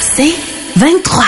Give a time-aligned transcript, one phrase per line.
[0.00, 0.34] C'est
[0.76, 1.24] 23.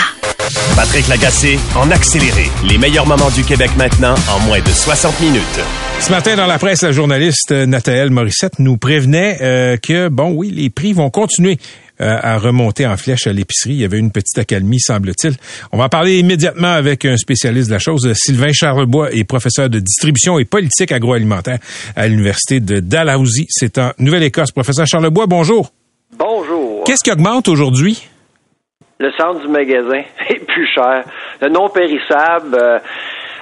[0.75, 2.45] Patrick Lagacé en accéléré.
[2.69, 5.59] Les meilleurs moments du Québec maintenant en moins de 60 minutes.
[5.99, 10.31] Ce matin, dans la presse, la journaliste euh, Nathalie Morissette nous prévenait euh, que, bon,
[10.31, 11.57] oui, les prix vont continuer
[11.99, 13.73] euh, à remonter en flèche à l'épicerie.
[13.73, 15.35] Il y avait une petite accalmie, semble-t-il.
[15.71, 18.07] On va en parler immédiatement avec un spécialiste de la chose.
[18.13, 21.57] Sylvain Charlebois est professeur de distribution et politique agroalimentaire
[21.95, 23.47] à l'Université de Dalhousie.
[23.49, 24.51] C'est en Nouvelle-Écosse.
[24.51, 25.71] Professeur Charlebois, bonjour.
[26.17, 26.56] Bonjour.
[26.87, 28.07] Qu'est-ce qui augmente aujourd'hui?
[28.97, 31.03] Le centre du magasin est plus cher.
[31.41, 32.79] Le non périssable, euh,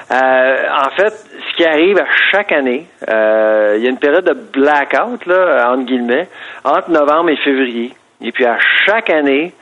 [0.10, 4.26] euh, en fait, ce qui arrive à chaque année, euh, il y a une période
[4.26, 6.28] de blackout, entre guillemets,
[6.64, 7.94] entre novembre et février.
[8.20, 9.54] Et puis à chaque année,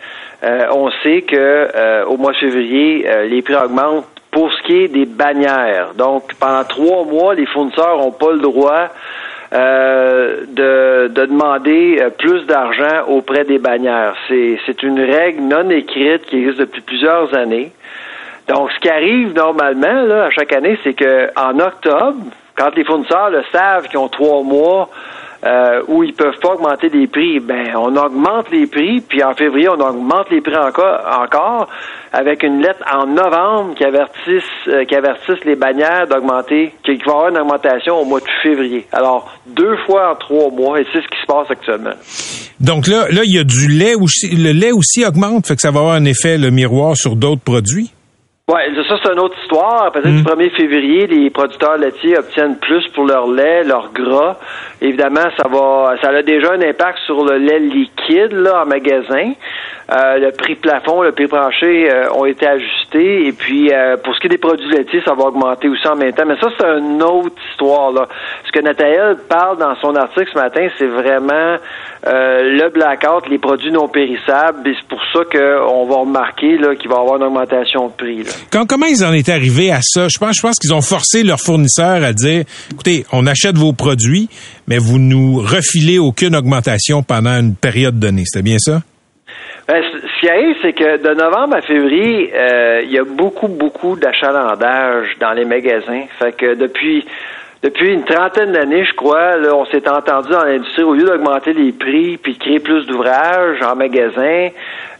[0.42, 5.06] on sait que au mois de février, les prix augmentent pour ce qui est des
[5.06, 5.94] bannières.
[5.95, 8.90] Donc, pendant trois mois, les fournisseurs n'ont pas le droit
[9.54, 14.16] euh, de, de, demander euh, plus d'argent auprès des bannières.
[14.28, 17.72] C'est une règle non écrite qui existe depuis plusieurs années.
[18.48, 22.18] Donc, ce qui arrive normalement là, à chaque année, c'est que en octobre,
[22.56, 24.90] quand les fournisseurs le savent qu'ils ont trois mois
[25.45, 29.33] euh, où ils peuvent pas augmenter les prix, ben on augmente les prix, puis en
[29.33, 31.67] février on augmente les prix encore, encore
[32.13, 37.03] avec une lettre en novembre qui avertisse euh, qui avertisse les bannières d'augmenter, qu'il va
[37.03, 38.85] y avoir une augmentation au mois de février.
[38.91, 41.95] Alors deux fois en trois mois, et c'est ce qui se passe actuellement.
[42.59, 45.61] Donc là, là il y a du lait aussi, le lait aussi augmente, fait que
[45.61, 47.92] ça va avoir un effet le miroir sur d'autres produits?
[48.52, 49.89] Oui, ça c'est une autre histoire.
[49.94, 50.55] Peut-être du 1er hmm.
[50.58, 54.35] février, les producteurs laitiers obtiennent plus pour leur lait, leur gras.
[54.81, 59.31] Évidemment, ça va ça a déjà un impact sur le lait liquide là, en magasin.
[59.91, 63.28] Euh, le prix plafond, le prix plancher euh, ont été ajustés.
[63.28, 65.95] Et puis, euh, pour ce qui est des produits laitiers, ça va augmenter aussi en
[65.95, 66.25] même temps.
[66.25, 67.91] Mais ça, c'est une autre histoire.
[67.91, 68.07] Là.
[68.45, 71.57] Ce que Nathalie parle dans son article ce matin, c'est vraiment
[72.06, 74.68] le blackout, les produits non périssables.
[74.68, 78.32] Et c'est pour ça qu'on va remarquer qu'il va y avoir une augmentation de prix.
[78.51, 80.07] Comment ils en étaient arrivés à ça?
[80.07, 83.73] Je pense, je pense qu'ils ont forcé leurs fournisseurs à dire, écoutez, on achète vos
[83.73, 84.29] produits,
[84.67, 88.23] mais vous nous refilez aucune augmentation pendant une période donnée.
[88.25, 88.81] C'était bien ça?
[89.67, 93.47] Ben, ce qui arrive, c'est que de novembre à février, euh, il y a beaucoup,
[93.47, 96.03] beaucoup d'achalandage dans les magasins.
[96.19, 97.05] Fait que depuis
[97.63, 101.53] depuis une trentaine d'années, je crois, là, on s'est entendu dans l'industrie, au lieu d'augmenter
[101.53, 104.50] les prix puis de créer plus d'ouvrages en magasin,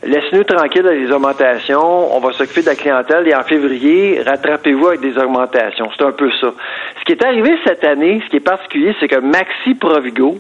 [0.02, 4.88] laisse-nous tranquille avec les augmentations, on va s'occuper de la clientèle et en février, rattrapez-vous
[4.88, 5.90] avec des augmentations.
[5.98, 6.54] C'est un peu ça.
[7.00, 10.38] Ce qui est arrivé cette année, ce qui est particulier, c'est que Maxi Provigo,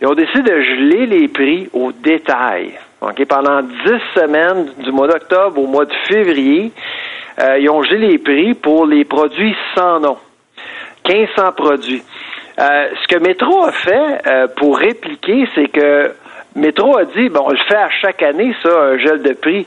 [0.00, 2.72] ils ont décidé de geler les prix au détail.
[3.28, 6.72] Pendant dix semaines, du mois d'octobre au mois de février,
[7.38, 10.16] euh, ils ont gelé les prix pour les produits sans nom.
[11.08, 12.02] 1500 produits.
[12.58, 16.12] Euh, ce que Métro a fait euh, pour répliquer, c'est que
[16.54, 19.66] Métro a dit, bon, on le fait à chaque année, ça, un gel de prix.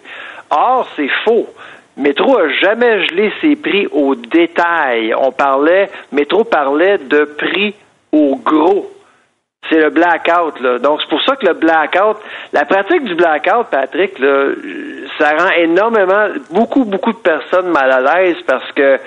[0.49, 1.47] Or, c'est faux.
[1.97, 5.13] Métro a jamais gelé ses prix au détail.
[5.15, 7.75] On parlait, Métro parlait de prix
[8.11, 8.89] au gros.
[9.69, 10.79] C'est le blackout, là.
[10.79, 12.17] Donc, c'est pour ça que le blackout,
[12.53, 14.45] la pratique du blackout, Patrick, là,
[15.19, 18.97] ça rend énormément, beaucoup, beaucoup de personnes mal à l'aise parce que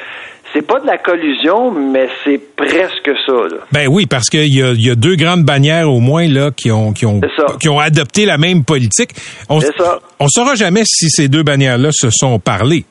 [0.53, 3.33] c'est pas de la collusion, mais c'est presque ça.
[3.33, 3.59] Là.
[3.73, 6.71] Ben oui, parce qu'il y a, y a deux grandes bannières au moins là qui
[6.71, 7.21] ont qui ont
[7.61, 9.11] qui ont adopté la même politique.
[9.49, 10.01] On ça.
[10.21, 12.85] on saura jamais si ces deux bannières-là se sont parlé.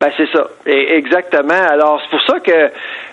[0.00, 1.60] Ben c'est ça, exactement.
[1.68, 2.70] Alors c'est pour ça que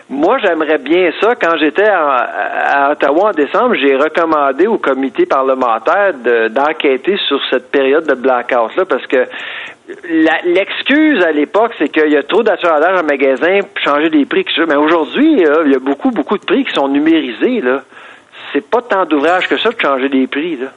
[0.07, 1.34] moi j'aimerais bien ça.
[1.34, 6.13] Quand j'étais à, Ottawa en décembre, j'ai recommandé au comité parlementaire
[6.51, 9.25] d'enquêter sur cette période de blackout là, parce que
[10.45, 14.45] l'excuse à l'époque, c'est qu'il y a trop d'achalandage en magasin pour changer des prix.
[14.68, 17.62] Mais aujourd'hui, il y a beaucoup, beaucoup de prix qui sont numérisés.
[17.62, 17.81] Là.
[18.56, 20.56] C'est pas tant d'ouvrage que ça de changer des prix.
[20.56, 20.68] Là.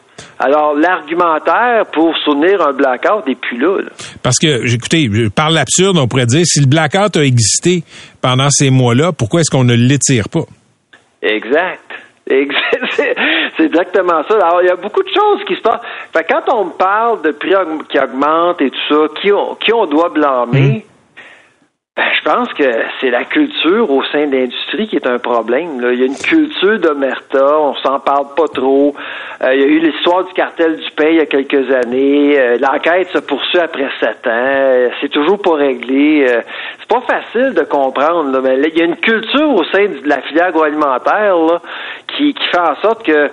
[0.40, 3.78] Alors, l'argumentaire pour soutenir un blackout n'est plus là,
[4.20, 7.84] Parce que, écoutez, par l'absurde, on pourrait dire, si le blackout a existé
[8.20, 10.42] pendant ces mois-là, pourquoi est-ce qu'on ne l'étire pas?
[11.22, 11.84] Exact.
[12.96, 14.34] C'est exactement ça.
[14.34, 15.80] Alors, il y a beaucoup de choses qui se passent.
[16.12, 17.54] Fait quand on me parle de prix
[17.88, 20.82] qui augmentent et tout ça, qui on, qui on doit blâmer, Ben,
[21.98, 22.64] je pense que
[23.00, 25.80] c'est la culture au sein de l'industrie qui est un problème.
[25.80, 25.92] Là.
[25.92, 28.94] Il y a une culture d'omerta, on s'en parle pas trop.
[29.42, 32.38] Euh, il y a eu l'histoire du cartel du pain il y a quelques années.
[32.38, 34.30] Euh, l'enquête se poursuit après sept ans.
[34.30, 36.26] Euh, c'est toujours pas réglé.
[36.78, 38.30] c'est pas facile de comprendre.
[38.30, 41.60] Là, mais il y a une culture au sein de la filière agroalimentaire là,
[42.16, 43.28] qui, qui fait en sorte que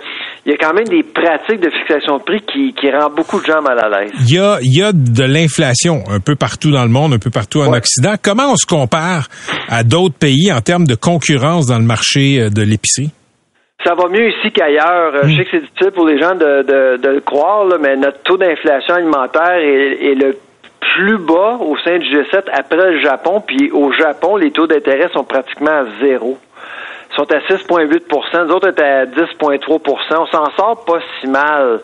[0.46, 3.42] il y a quand même des pratiques de fixation de prix qui, qui rend beaucoup
[3.42, 4.12] de gens mal à l'aise.
[4.28, 7.20] Il y a, il y a de l'inflation un peu partout dans le monde, un
[7.20, 8.14] peu partout en Occident.
[8.22, 9.28] Comment on se compare
[9.70, 13.10] à d'autres pays en termes de concurrence dans le marché euh, de l'épicerie?
[13.84, 15.16] Ça va mieux ici qu'ailleurs.
[15.16, 15.38] Euh, je hmm.
[15.38, 18.38] sais que c'est difficile pour les gens de, de, le croire, là, mais notre taux
[18.38, 20.38] d'inflation alimentaire est, est le
[20.94, 23.42] plus bas au sein du G7 après le Japon.
[23.46, 26.38] Puis au Japon, les taux d'intérêt sont pratiquement à zéro
[27.16, 29.80] sont à 6,8 nous autres étaient à 10,3
[30.12, 31.80] On s'en sort pas si mal.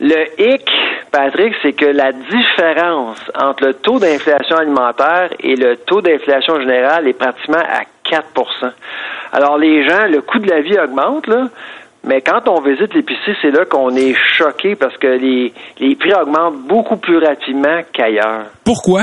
[0.00, 0.70] Le hic,
[1.10, 7.08] Patrick, c'est que la différence entre le taux d'inflation alimentaire et le taux d'inflation générale
[7.08, 8.70] est pratiquement à 4%
[9.32, 11.48] Alors les gens, le coût de la vie augmente, là,
[12.04, 16.14] mais quand on visite l'épicerie, c'est là qu'on est choqué parce que les, les prix
[16.14, 18.44] augmentent beaucoup plus rapidement qu'ailleurs.
[18.64, 19.02] Pourquoi?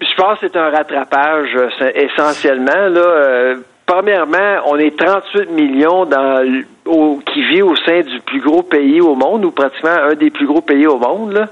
[0.00, 1.56] Je pense que c'est un rattrapage
[1.94, 2.88] essentiellement.
[2.88, 8.62] Là, euh, Premièrement, on est 38 millions dans, qui vit au sein du plus gros
[8.62, 11.46] pays au monde, ou pratiquement un des plus gros pays au monde.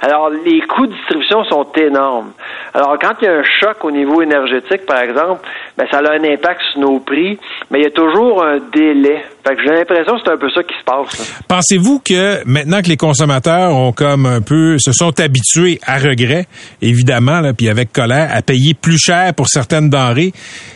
[0.00, 2.32] Alors, les coûts de distribution sont énormes.
[2.72, 5.40] Alors, quand il y a un choc au niveau énergétique, par exemple,
[5.76, 7.38] ben, ça a un impact sur nos prix,
[7.70, 9.24] mais il y a toujours un délai.
[9.46, 11.42] Fait que j'ai l'impression que c'est un peu ça qui se passe.
[11.48, 16.46] Pensez-vous que maintenant que les consommateurs ont comme un peu se sont habitués à regret,
[16.82, 20.32] évidemment, là, puis avec colère, à payer plus cher pour certaines denrées,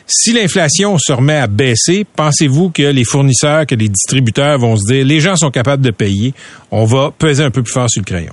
[0.06, 4.92] si l'inflation se remet à baisser, pensez-vous que les fournisseurs, que les distributeurs vont se
[4.92, 6.32] dire, les gens sont capables de payer,
[6.70, 8.32] on va peser un peu plus fort sur le crayon?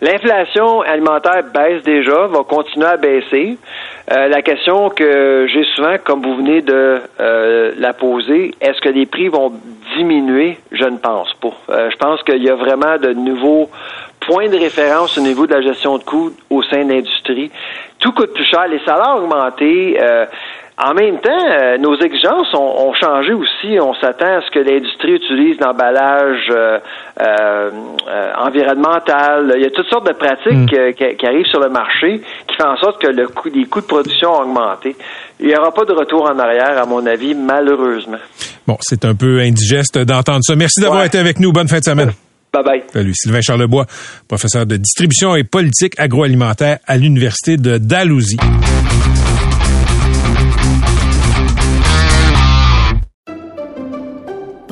[0.00, 3.56] L'inflation alimentaire baisse déjà, va continuer à baisser.
[4.12, 8.90] Euh, la question que j'ai souvent, comme vous venez de euh, la poser, est-ce que
[8.90, 9.52] les prix vont
[9.96, 10.58] diminuer?
[10.72, 11.54] Je ne pense pas.
[11.70, 13.70] Euh, je pense qu'il y a vraiment de nouveaux
[14.20, 17.50] points de référence au niveau de la gestion de coûts au sein de l'industrie.
[17.98, 18.66] Tout coûte plus cher.
[18.68, 19.98] Les salaires ont augmenté.
[20.76, 23.78] En même temps, euh, nos exigences ont, changé aussi.
[23.80, 26.78] On s'attend à ce que l'industrie utilise l'emballage euh,
[27.20, 27.70] euh,
[28.38, 29.52] environnemental.
[29.56, 31.16] Il y a toutes sortes de pratiques mm.
[31.16, 33.86] qui, arrivent sur le marché qui font en sorte que le coût, les coûts de
[33.86, 34.96] production ont augmenté.
[35.38, 38.18] Il n'y aura pas de retour en arrière, à mon avis, malheureusement.
[38.66, 40.56] Bon, c'est un peu indigeste d'entendre ça.
[40.56, 41.52] Merci d'avoir été avec nous.
[41.52, 42.10] Bonne fin de semaine.
[42.52, 42.82] Bye bye.
[42.92, 43.12] Salut.
[43.14, 43.86] Sylvain Charlebois,
[44.26, 48.38] professeur de distribution et politique agroalimentaire à l'Université de Dalhousie.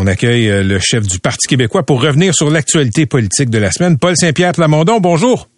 [0.00, 3.72] On accueille euh, le chef du Parti québécois pour revenir sur l'actualité politique de la
[3.72, 3.98] semaine.
[3.98, 5.48] Paul Saint-Pierre Plamondon, bonjour.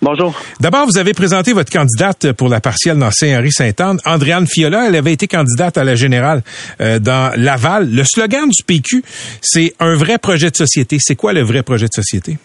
[0.00, 0.34] Bonjour.
[0.60, 4.88] D'abord, vous avez présenté votre candidate pour la partielle dans Saint-Henri-Sainte-Anne, Andréane Fiola.
[4.88, 6.42] Elle avait été candidate à la générale
[6.80, 7.90] euh, dans Laval.
[7.94, 9.02] Le slogan du PQ,
[9.42, 10.96] c'est un vrai projet de société.
[10.98, 12.38] C'est quoi le vrai projet de société?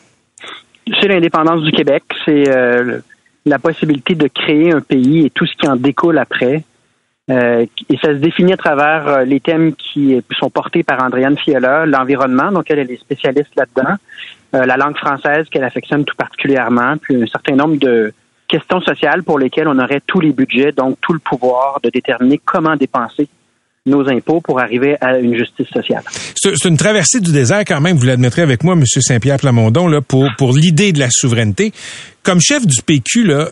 [1.00, 2.04] C'est l'indépendance du Québec.
[2.26, 3.00] C'est euh,
[3.45, 6.64] la possibilité de créer un pays et tout ce qui en découle après.
[7.30, 11.38] Euh, et ça se définit à travers euh, les thèmes qui sont portés par Andréane
[11.38, 13.96] Fiala, l'environnement, donc elle, est spécialiste là-dedans,
[14.56, 18.14] euh, la langue française qu'elle affectionne tout particulièrement, puis un certain nombre de
[18.48, 22.40] questions sociales pour lesquelles on aurait tous les budgets, donc tout le pouvoir de déterminer
[22.44, 23.28] comment dépenser
[23.88, 26.04] nos impôts pour arriver à une justice sociale.
[26.36, 28.84] C'est une traversée du désert quand même, vous l'admettrez avec moi, M.
[28.86, 31.72] Saint-Pierre Plamondon, là, pour, pour l'idée de la souveraineté.
[32.24, 33.50] Comme chef du PQ, là,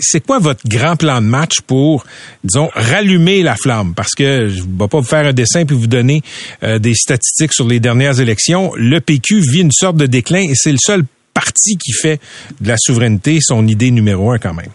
[0.00, 2.04] c'est quoi votre grand plan de match pour,
[2.42, 3.94] disons, rallumer la flamme?
[3.94, 6.20] Parce que je ne vais pas vous faire un dessin puis vous donner
[6.64, 8.72] euh, des statistiques sur les dernières élections.
[8.76, 12.20] Le PQ vit une sorte de déclin et c'est le seul parti qui fait
[12.60, 14.70] de la souveraineté son idée numéro un quand même.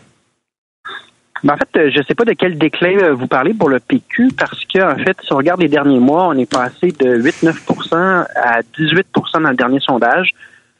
[1.44, 3.70] Ben, en fait, euh, je ne sais pas de quel déclin euh, vous parlez pour
[3.70, 6.94] le PQ, parce que en fait, si on regarde les derniers mois, on est passé
[7.00, 10.30] de 8-9% à 18% dans le dernier sondage.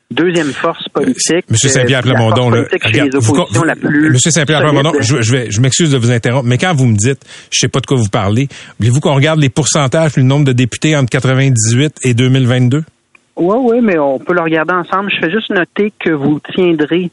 [0.10, 1.44] Deuxième force politique.
[1.50, 2.64] Monsieur Saint-Pierre Plamondon, là,
[4.10, 6.96] Monsieur Saint-Pierre Plamondon, je, je, vais, je m'excuse de vous interrompre, mais quand vous me
[6.96, 7.20] dites,
[7.52, 8.48] je sais pas de quoi vous parlez,
[8.80, 12.84] voulez-vous qu'on regarde les pourcentages, le nombre de députés entre 98 et 2022?
[13.36, 15.12] Oui, oui, mais on peut le regarder ensemble.
[15.12, 17.12] Je fais juste noter que vous tiendrez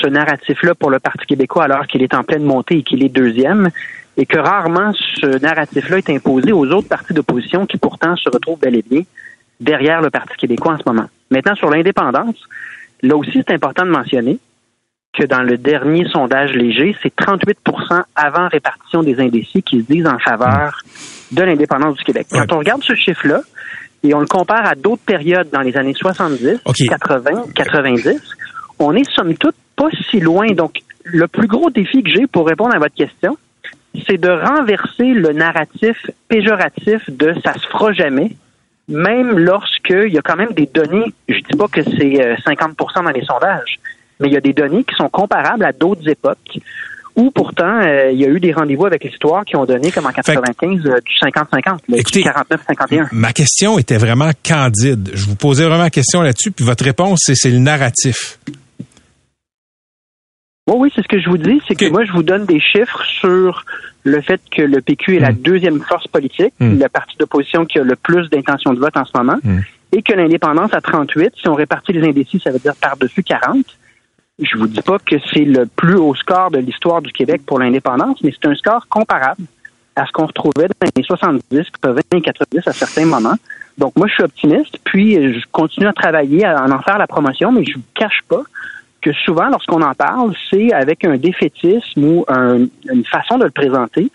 [0.00, 3.08] ce narratif-là pour le Parti québécois alors qu'il est en pleine montée et qu'il est
[3.08, 3.70] deuxième.
[4.16, 8.58] et que rarement ce narratif-là est imposé aux autres partis d'opposition qui pourtant se retrouvent
[8.58, 9.02] bel et bien
[9.58, 11.08] derrière le Parti québécois en ce moment.
[11.30, 12.36] Maintenant, sur l'indépendance,
[13.02, 14.38] là aussi, c'est important de mentionner
[15.14, 20.06] que dans le dernier sondage léger, c'est 38% avant répartition des indécis qui se disent
[20.06, 20.78] en faveur
[21.30, 22.26] de l'indépendance du Québec.
[22.30, 23.40] Quand on regarde ce chiffre-là,
[24.04, 26.76] et on le compare à d'autres périodes dans les années 70, OK.
[26.88, 28.20] 80, 90,
[28.78, 30.48] on est somme toute pas si loin.
[30.52, 33.36] Donc, le plus gros défi que j'ai pour répondre à votre question,
[34.06, 35.96] c'est de renverser le narratif
[36.28, 38.32] péjoratif de ça se fera jamais,
[38.88, 43.04] même lorsqu'il y a quand même des données, je dis pas que c'est euh, 50%
[43.04, 43.78] dans les sondages,
[44.20, 46.58] mais il y a des données qui sont comparables à d'autres époques
[47.14, 50.06] où pourtant euh, il y a eu des rendez-vous avec l'histoire qui ont donné comme
[50.06, 53.08] en 95 euh, du 50-50, là, Écoutez, du 49-51.
[53.12, 55.10] Ma question était vraiment candide.
[55.12, 58.38] Je vous posais vraiment la question là-dessus, puis votre réponse, c'est le narratif.
[60.72, 62.60] Oui, oui, c'est ce que je vous dis, c'est que moi, je vous donne des
[62.60, 63.64] chiffres sur
[64.04, 66.80] le fait que le PQ est la deuxième force politique, Mm.
[66.80, 69.58] le parti d'opposition qui a le plus d'intention de vote en ce moment, Mm.
[69.92, 73.64] et que l'indépendance à 38, si on répartit les indécis, ça veut dire par-dessus 40.
[74.40, 77.58] Je vous dis pas que c'est le plus haut score de l'histoire du Québec pour
[77.60, 79.42] l'indépendance, mais c'est un score comparable
[79.94, 83.36] à ce qu'on retrouvait dans les années 70, 80 et 90 à certains moments.
[83.78, 87.52] Donc moi, je suis optimiste, puis je continue à travailler, à en faire la promotion,
[87.52, 88.42] mais je vous cache pas
[89.02, 93.50] que souvent, lorsqu'on en parle, c'est avec un défaitisme ou un- une façon de le
[93.50, 94.10] présenter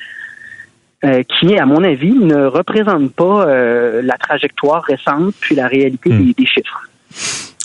[1.03, 6.09] euh, qui, à mon avis, ne représente pas euh, la trajectoire récente puis la réalité
[6.09, 6.25] Hmm.
[6.25, 6.83] des, des chiffres.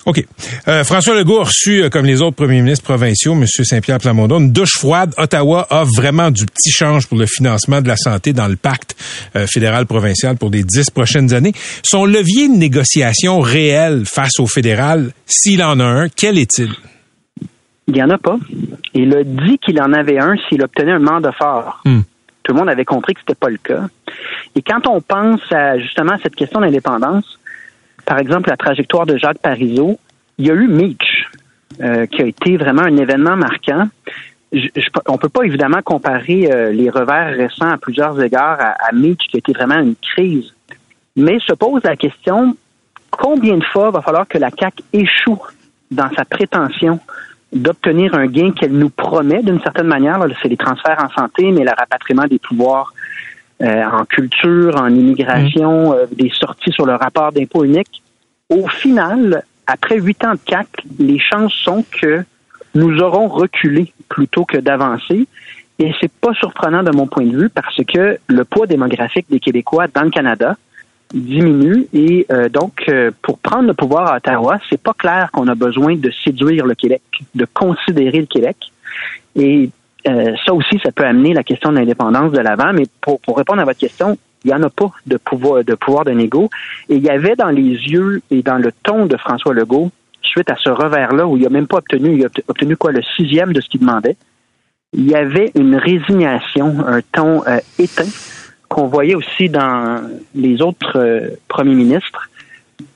[0.05, 0.25] OK.
[0.67, 3.47] Euh, François Legault a reçu, comme les autres premiers ministres provinciaux, M.
[3.47, 5.15] Saint-Pierre Plamondon, une douche froide.
[5.17, 8.97] Ottawa offre vraiment du petit change pour le financement de la santé dans le pacte
[9.47, 11.53] fédéral-provincial pour les dix prochaines années.
[11.85, 16.71] Son levier de négociation réel face au fédéral, s'il en a un, quel est-il?
[17.89, 18.39] Il n'y en a pas.
[18.95, 21.81] Il a dit qu'il en avait un s'il obtenait un mandat fort.
[21.85, 22.01] Hmm.
[22.43, 23.87] Tout le monde avait compris que c'était pas le cas.
[24.55, 27.39] Et quand on pense à justement à cette question d'indépendance,
[28.05, 29.99] par exemple la trajectoire de Jacques Parizeau,
[30.39, 31.31] il y a eu Meach,
[31.81, 33.89] euh, qui a été vraiment un événement marquant.
[34.53, 38.75] Je, je, on peut pas évidemment comparer euh, les revers récents à plusieurs égards à,
[38.89, 40.53] à Meach, qui a été vraiment une crise.
[41.17, 42.57] Mais se pose la question
[43.11, 45.41] combien de fois va falloir que la CAC échoue
[45.91, 46.99] dans sa prétention
[47.53, 50.25] d'obtenir un gain qu'elle nous promet d'une certaine manière.
[50.41, 52.93] C'est les transferts en santé, mais le rapatriement des pouvoirs
[53.63, 58.03] euh, en culture, en immigration, euh, des sorties sur le rapport d'impôt unique.
[58.49, 60.67] Au final, après huit ans de CAC,
[60.99, 62.25] les chances sont que
[62.75, 65.27] nous aurons reculé plutôt que d'avancer.
[65.79, 69.41] Et c'est pas surprenant de mon point de vue parce que le poids démographique des
[69.41, 70.57] Québécois dans le Canada
[71.13, 75.49] diminue et euh, donc euh, pour prendre le pouvoir à Ottawa, c'est pas clair qu'on
[75.49, 77.03] a besoin de séduire le Québec,
[77.35, 78.57] de considérer le Québec.
[79.37, 79.71] Et
[80.09, 82.73] euh, ça aussi, ça peut amener la question de l'indépendance de l'avant.
[82.73, 85.75] Mais pour, pour répondre à votre question, il n'y en a pas de pouvoir de
[85.75, 86.51] pouvoir de négo.
[86.89, 89.91] Et il y avait dans les yeux et dans le ton de François Legault,
[90.23, 93.03] suite à ce revers-là, où il n'a même pas obtenu, il a obtenu quoi, le
[93.17, 94.17] sixième de ce qu'il demandait,
[94.95, 98.05] il y avait une résignation, un ton euh, éteint
[98.73, 100.03] qu'on voyait aussi dans
[100.35, 102.31] les autres euh, premiers ministres,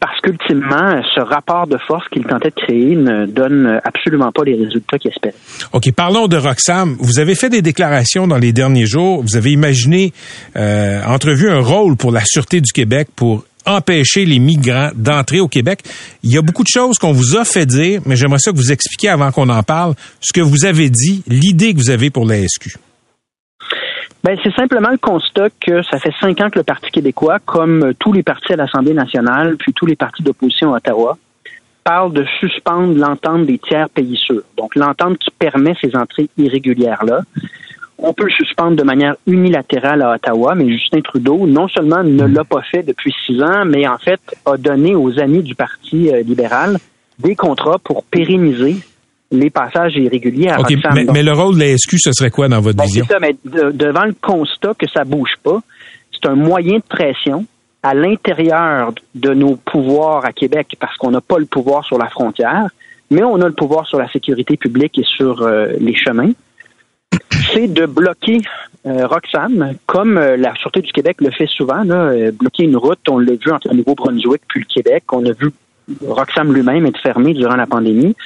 [0.00, 4.54] parce qu'ultimement, ce rapport de force qu'il tentait de créer ne donne absolument pas les
[4.54, 5.34] résultats qu'il espérait.
[5.72, 6.96] OK, parlons de Roxham.
[6.98, 9.22] Vous avez fait des déclarations dans les derniers jours.
[9.22, 10.12] Vous avez imaginé,
[10.56, 15.48] euh, entrevu un rôle pour la Sûreté du Québec pour empêcher les migrants d'entrer au
[15.48, 15.80] Québec.
[16.22, 18.56] Il y a beaucoup de choses qu'on vous a fait dire, mais j'aimerais ça que
[18.56, 22.10] vous expliquiez avant qu'on en parle ce que vous avez dit, l'idée que vous avez
[22.10, 22.78] pour la SQ.
[24.24, 27.92] Ben, c'est simplement le constat que ça fait cinq ans que le Parti québécois, comme
[27.98, 31.16] tous les partis à l'Assemblée nationale, puis tous les partis d'opposition à Ottawa,
[31.84, 34.42] parle de suspendre l'entente des tiers pays sûrs.
[34.56, 37.20] Donc, l'entente qui permet ces entrées irrégulières-là.
[37.98, 42.24] On peut le suspendre de manière unilatérale à Ottawa, mais Justin Trudeau, non seulement ne
[42.24, 46.10] l'a pas fait depuis six ans, mais en fait a donné aux amis du Parti
[46.10, 46.78] euh, libéral
[47.20, 48.76] des contrats pour pérenniser
[49.30, 50.94] les passages irréguliers à OK, Roxham.
[50.94, 53.04] mais, mais le rôle de la SQ, ce serait quoi dans votre ben, vision?
[53.06, 55.60] c'est ça, mais de- devant le constat que ça bouge pas,
[56.12, 57.44] c'est un moyen de pression
[57.82, 62.08] à l'intérieur de nos pouvoirs à Québec parce qu'on n'a pas le pouvoir sur la
[62.08, 62.68] frontière,
[63.10, 66.32] mais on a le pouvoir sur la sécurité publique et sur euh, les chemins.
[67.52, 68.40] C'est de bloquer
[68.86, 72.76] euh, Roxham, comme euh, la Sûreté du Québec le fait souvent, là, euh, bloquer une
[72.76, 75.50] route, on l'a vu entre le Nouveau-Brunswick puis le Québec, on a vu
[76.06, 78.16] Roxham lui-même être fermé durant la pandémie,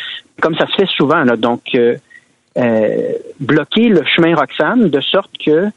[0.40, 1.22] comme ça se fait souvent.
[1.24, 1.96] Là, donc, euh,
[2.58, 5.68] euh, bloquer le chemin Roxham de sorte que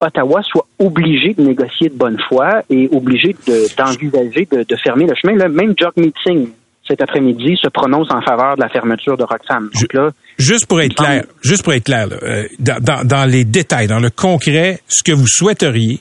[0.00, 5.14] Ottawa soit obligé de négocier de bonne foi et obligé de- d'envisager de, fermer le
[5.14, 5.48] chemin.
[5.48, 6.48] Même Jock Meeting,
[6.86, 9.70] cet après-midi se prononce en faveur de la fermeture de Roxham.
[9.72, 13.86] Donc là, Juste pour être clair, juste pour être clair, là, euh, dans, les détails,
[13.86, 16.00] dans le concret, ce que vous souhaiteriez,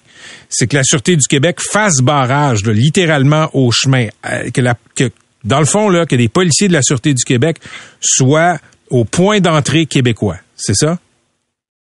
[0.49, 4.75] c'est que la Sûreté du Québec fasse barrage, là, littéralement au chemin, euh, que, la,
[4.95, 5.09] que
[5.43, 7.57] dans le fond, là, que les policiers de la Sûreté du Québec
[8.01, 8.57] soient
[8.89, 10.37] au point d'entrée québécois.
[10.55, 10.97] C'est ça?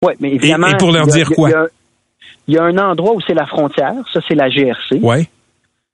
[0.04, 1.50] ouais, mais évidemment, et pour leur a- dire quoi?
[1.50, 1.68] Il y, a,
[2.48, 4.96] il y a un endroit où c'est la frontière, ça c'est la GRC.
[5.02, 5.30] Ouais.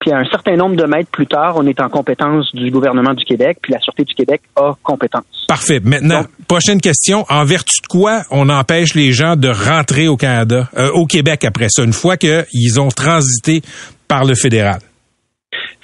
[0.05, 3.25] Puis un certain nombre de mètres plus tard, on est en compétence du gouvernement du
[3.25, 5.23] Québec, puis la Sûreté du Québec a compétence.
[5.47, 5.79] Parfait.
[5.83, 7.25] Maintenant, Donc- prochaine question.
[7.27, 11.43] En vertu de quoi on empêche les gens de rentrer au Canada, euh, au Québec
[11.43, 13.63] après ça, une fois qu'ils ont transité
[14.07, 14.79] par le fédéral?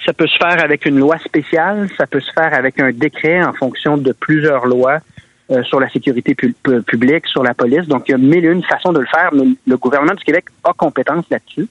[0.06, 3.42] Ça peut se faire avec une loi spéciale, ça peut se faire avec un décret
[3.42, 4.98] en fonction de plusieurs lois
[5.50, 7.86] euh, sur la sécurité pu- pu- publique, sur la police.
[7.88, 10.22] Donc, il y a mille et une façons de le faire, mais le gouvernement du
[10.22, 11.66] Québec a compétence là-dessus.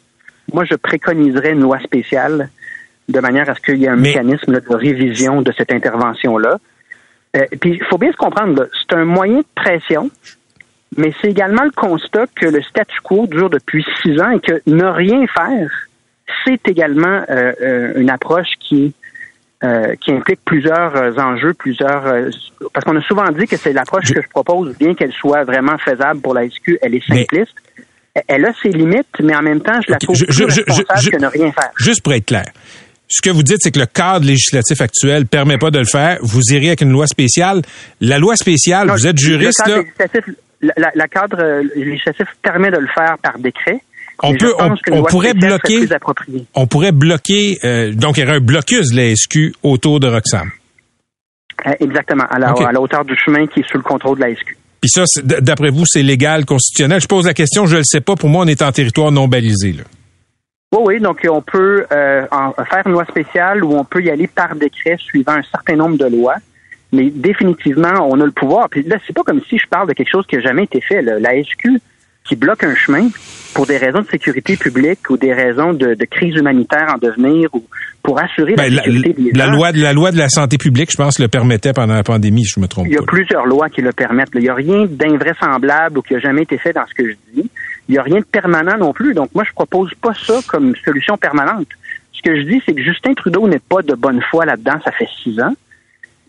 [0.54, 2.50] Moi, je préconiserais une loi spéciale
[3.10, 6.58] de manière à ce qu'il y ait un Mais- mécanisme de révision de cette intervention-là.
[7.36, 10.10] Euh, puis, il faut bien se comprendre, c'est un moyen de pression,
[10.98, 14.62] mais c'est également le constat que le statu quo dure depuis six ans et que
[14.68, 15.70] ne rien faire,
[16.46, 18.94] c'est également euh, euh, une approche qui
[20.00, 22.02] qui implique plusieurs enjeux, plusieurs
[22.74, 25.44] parce qu'on a souvent dit que c'est l'approche Je- que je propose, bien qu'elle soit
[25.44, 27.54] vraiment faisable pour la SQ, elle est Mais- simpliste.
[28.28, 31.00] Elle a ses limites, mais en même temps, je la trouve je- plus je- responsable
[31.02, 31.72] je- que ne rien faire.
[31.78, 32.46] Juste pour être clair.
[33.08, 36.18] Ce que vous dites, c'est que le cadre législatif actuel permet pas de le faire.
[36.22, 37.62] Vous irez avec une loi spéciale.
[38.00, 39.82] La loi spéciale, Non, vous êtes le juriste, cadre là.
[39.84, 43.80] législatif- la, la- la cadre euh, législatif permet de le faire par décret.
[44.24, 45.88] On peut- on- pourrait bloquer-.
[46.54, 50.08] On pourrait bloquer, euh, donc il y aurait un blocus de la SQ autour de
[50.08, 50.52] Roxham.
[51.66, 52.62] Euh, Exactement, à la, Ok.
[52.62, 54.58] à la hauteur du chemin qui est sous le contrôle de la SQ.
[54.82, 57.00] Puis ça, d'après vous, c'est légal, constitutionnel?
[57.00, 58.16] Je pose la question, je ne le sais pas.
[58.16, 59.76] Pour moi, on est en territoire non balisé.
[60.72, 64.26] Oui, oui, donc on peut euh, faire une loi spéciale ou on peut y aller
[64.26, 66.38] par décret suivant un certain nombre de lois.
[66.92, 68.70] Mais définitivement, on a le pouvoir.
[68.70, 70.82] Puis là, c'est pas comme si je parle de quelque chose qui n'a jamais été
[70.82, 71.02] fait.
[71.02, 71.80] La SQ
[72.24, 73.10] qui bloque un chemin
[73.54, 77.50] pour des raisons de sécurité publique ou des raisons de, de crise humanitaire en devenir
[77.54, 77.64] ou
[78.04, 79.52] pour assurer Ben, la la, sécurité des la gens.
[79.52, 82.60] loi, la loi de la santé publique, je pense, le permettait pendant la pandémie, je
[82.60, 83.06] me trompe Il y a pas.
[83.06, 84.30] plusieurs lois qui le permettent.
[84.34, 87.16] Il n'y a rien d'invraisemblable ou qui n'a jamais été fait dans ce que je
[87.34, 87.50] dis.
[87.90, 89.14] Il n'y a rien de permanent non plus.
[89.14, 91.68] Donc, moi, je propose pas ça comme solution permanente.
[92.14, 94.80] Ce que je dis, c'est que Justin Trudeau n'est pas de bonne foi là-dedans.
[94.84, 95.54] Ça fait six ans.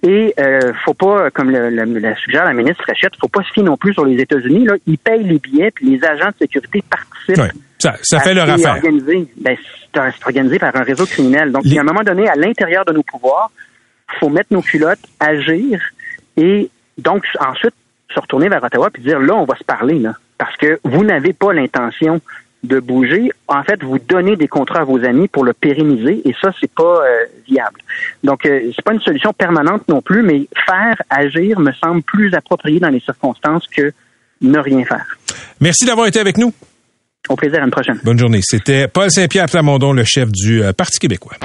[0.05, 3.53] Et euh, faut pas, comme le, le- la suggère la ministre Rachette, faut pas se
[3.53, 4.65] fier non plus sur les États-Unis.
[4.67, 7.37] Là, ils payent les billets, puis les agents de sécurité participent.
[7.79, 8.75] Ça, ça fait leur affaire.
[8.77, 9.57] Organisé, ben,
[9.95, 11.53] c'est organisé par un réseau criminel.
[11.53, 13.51] Donc, Les- à un moment donné, à l'intérieur de nos pouvoirs,
[14.19, 15.81] faut mettre nos culottes, agir
[16.37, 17.75] et donc ensuite
[18.13, 21.05] se retourner vers Ottawa puis dire là, on va se parler là, parce que vous
[21.05, 22.21] n'avez pas l'intention
[22.63, 23.31] de bouger.
[23.49, 26.71] En fait, vous donnez des contrats à vos amis pour le pérenniser et ça, c'est
[26.71, 27.81] pas euh, viable.
[28.23, 32.33] Donc, euh, c'est pas une solution permanente non plus, mais faire agir me semble plus
[32.35, 33.93] approprié dans les circonstances que
[34.41, 35.07] ne rien faire.
[35.61, 36.53] Merci d'avoir été avec nous.
[37.29, 38.01] Au plaisir, à une prochaine.
[38.03, 38.41] Bonne journée.
[38.43, 41.37] C'était Paul Saint-Pierre Plamondon, le chef du euh, Parti québécois.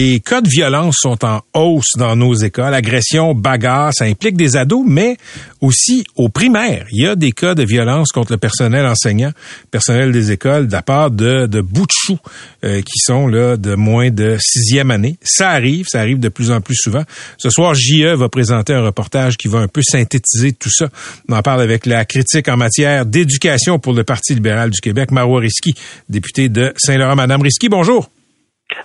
[0.00, 2.72] Les cas de violence sont en hausse dans nos écoles.
[2.72, 5.16] Agression, bagarre, ça implique des ados, mais
[5.60, 6.86] aussi aux primaires.
[6.92, 9.32] Il y a des cas de violence contre le personnel enseignant,
[9.72, 12.16] personnel des écoles, de de, de bouts de
[12.64, 15.18] euh, qui sont là de moins de sixième année.
[15.20, 17.02] Ça arrive, ça arrive de plus en plus souvent.
[17.36, 20.90] Ce soir, JE va présenter un reportage qui va un peu synthétiser tout ça.
[21.28, 25.10] On en parle avec la critique en matière d'éducation pour le Parti libéral du Québec,
[25.10, 25.74] Marois Risky,
[26.08, 27.16] député de Saint-Laurent.
[27.16, 28.08] Madame Risky, bonjour.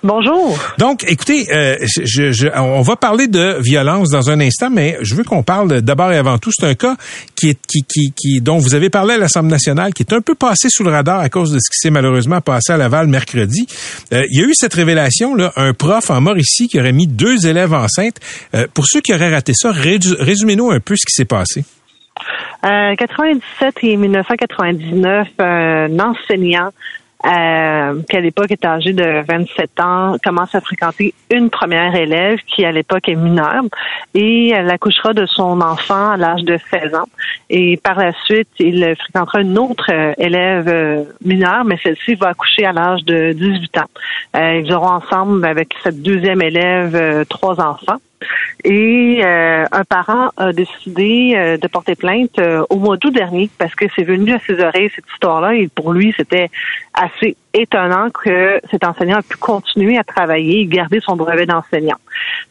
[0.02, 0.58] Bonjour.
[0.80, 5.16] Donc, écoutez, euh, je, je- on va parler de violence dans un instant, mais je
[5.16, 6.52] veux qu'on parle d'abord et avant tout.
[6.54, 6.96] C'est un cas
[7.36, 10.22] qui est, qui, qui, qui, dont vous avez parlé à l'Assemblée nationale, qui est un
[10.22, 13.08] peu passé sous le radar à cause de ce qui s'est malheureusement passé à Laval
[13.08, 13.68] mercredi.
[14.14, 17.08] Euh, il y a eu cette révélation, là, un prof en Mauricie qui aurait mis
[17.08, 18.18] deux élèves enceintes.
[18.56, 21.64] Euh, pour ceux qui auraient raté ça, résumez-nous un peu ce qui s'est passé.
[22.66, 26.70] Euh, 97 et 1999, un enseignant
[27.26, 32.40] euh, qui à l'époque est âgé de 27 ans commence à fréquenter une première élève
[32.48, 33.64] qui à l'époque est mineure
[34.14, 37.08] et elle accouchera de son enfant à l'âge de 16 ans
[37.50, 42.30] et par la suite il fréquentera une autre euh, élève euh, mineure mais celle-ci va
[42.30, 43.90] accoucher à l'âge de 18 ans.
[44.36, 47.98] Euh, ils auront ensemble avec cette deuxième élève euh, trois enfants.
[48.64, 53.50] Et euh, un parent a décidé euh, de porter plainte euh, au mois d'août dernier
[53.58, 56.50] parce que c'est venu à ses oreilles cette histoire-là et pour lui c'était
[56.94, 61.98] assez étonnant que cet enseignant a pu continuer à travailler et garder son brevet d'enseignant.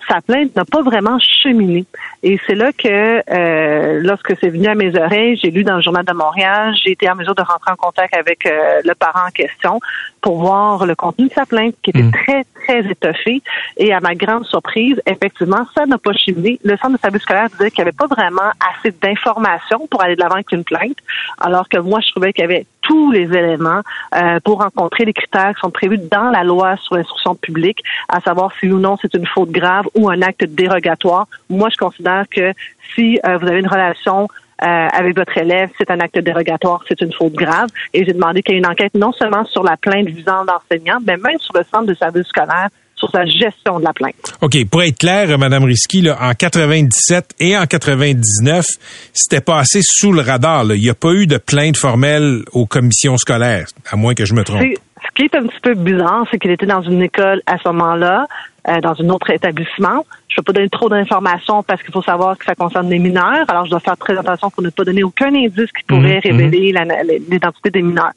[0.08, 1.84] sa plainte n'a pas vraiment cheminé.
[2.22, 5.82] Et c'est là que, euh, lorsque c'est venu à mes oreilles, j'ai lu dans le
[5.82, 9.26] journal de Montréal, j'ai été en mesure de rentrer en contact avec euh, le parent
[9.26, 9.80] en question
[10.20, 12.12] pour voir le contenu de sa plainte, qui était Mm.
[12.12, 13.42] très, très étoffé.
[13.76, 16.59] Et à ma grande surprise, effectivement, ça n'a pas cheminé.
[16.64, 20.16] Le centre de service scolaire disait qu'il n'y avait pas vraiment assez d'informations pour aller
[20.16, 20.98] de l'avant avec une plainte,
[21.40, 23.83] alors que moi, je trouvais qu'il y avait tous les éléments
[24.14, 28.20] euh, pour rencontrer les critères qui sont prévus dans la loi sur l'instruction publique, à
[28.20, 31.26] savoir si ou non c'est une faute grave ou un acte dérogatoire.
[31.48, 32.52] Moi, je considère que
[32.94, 34.28] si euh, vous avez une relation
[34.62, 37.68] euh, avec votre élève, c'est un acte dérogatoire, c'est une faute grave.
[37.94, 40.98] Et j'ai demandé qu'il y ait une enquête non seulement sur la plainte visant l'enseignant,
[41.05, 42.68] mais même sur le centre de service scolaire,
[43.02, 44.14] sur sa gestion de la plainte.
[44.42, 48.64] OK, pour être clair, Madame Risky, là, en 97 et en 99,
[49.12, 50.62] c'était passé sous le radar.
[50.64, 50.74] là.
[50.76, 54.34] Il n'y a pas eu de plainte formelle aux commissions scolaires, à moins que je
[54.34, 54.62] me trompe.
[54.62, 57.68] Ce qui est un petit peu bizarre, c'est qu'il était dans une école à ce
[57.68, 58.26] moment-là,
[58.68, 60.06] euh, dans un autre établissement.
[60.28, 63.00] Je ne peux pas donner trop d'informations parce qu'il faut savoir que ça concerne les
[63.00, 63.44] mineurs.
[63.48, 66.36] Alors, je dois faire très attention pour ne pas donner aucun indice qui pourrait Mhm,
[66.36, 66.84] révéler la-
[67.28, 68.12] l'identité des mineurs.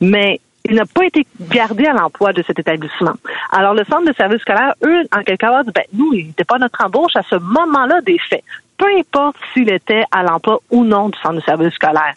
[0.00, 3.14] Mais il n'a pas été gardé à l'emploi de cet établissement.
[3.50, 6.58] Alors, le centre de service scolaire, eux, en quelque dit, ben, nous, il n'était pas
[6.58, 8.44] notre embauche à ce moment-là des faits.
[8.80, 12.14] Peu importe s'il était à l'emploi ou non du centre de service scolaire.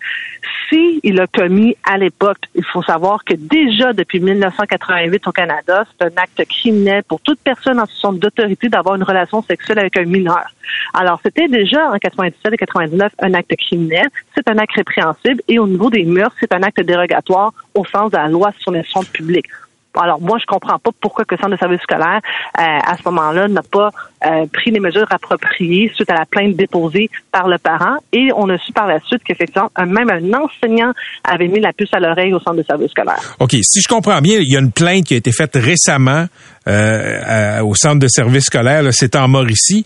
[0.69, 5.83] Si il a commis à l'époque, il faut savoir que déjà depuis 1988 au Canada,
[5.91, 9.97] c'est un acte criminel pour toute personne en situation d'autorité d'avoir une relation sexuelle avec
[9.97, 10.45] un mineur.
[10.93, 14.07] Alors, c'était déjà en 97 et 99 un acte criminel.
[14.33, 18.09] C'est un acte répréhensible et au niveau des mœurs, c'est un acte dérogatoire au sens
[18.11, 19.47] de la loi sur l'instruction publique.
[20.01, 22.19] Alors moi, je comprends pas pourquoi que le centre de service scolaire,
[22.59, 23.91] euh, à ce moment-là, n'a pas
[24.25, 27.97] euh, pris les mesures appropriées suite à la plainte déposée par le parent.
[28.11, 31.89] Et on a su par la suite qu'effectivement, même un enseignant avait mis la puce
[31.93, 33.35] à l'oreille au centre de service scolaire.
[33.39, 36.25] OK, si je comprends bien, il y a une plainte qui a été faite récemment
[36.67, 39.85] euh, à- au centre de service scolaire, c'est en Mauricie.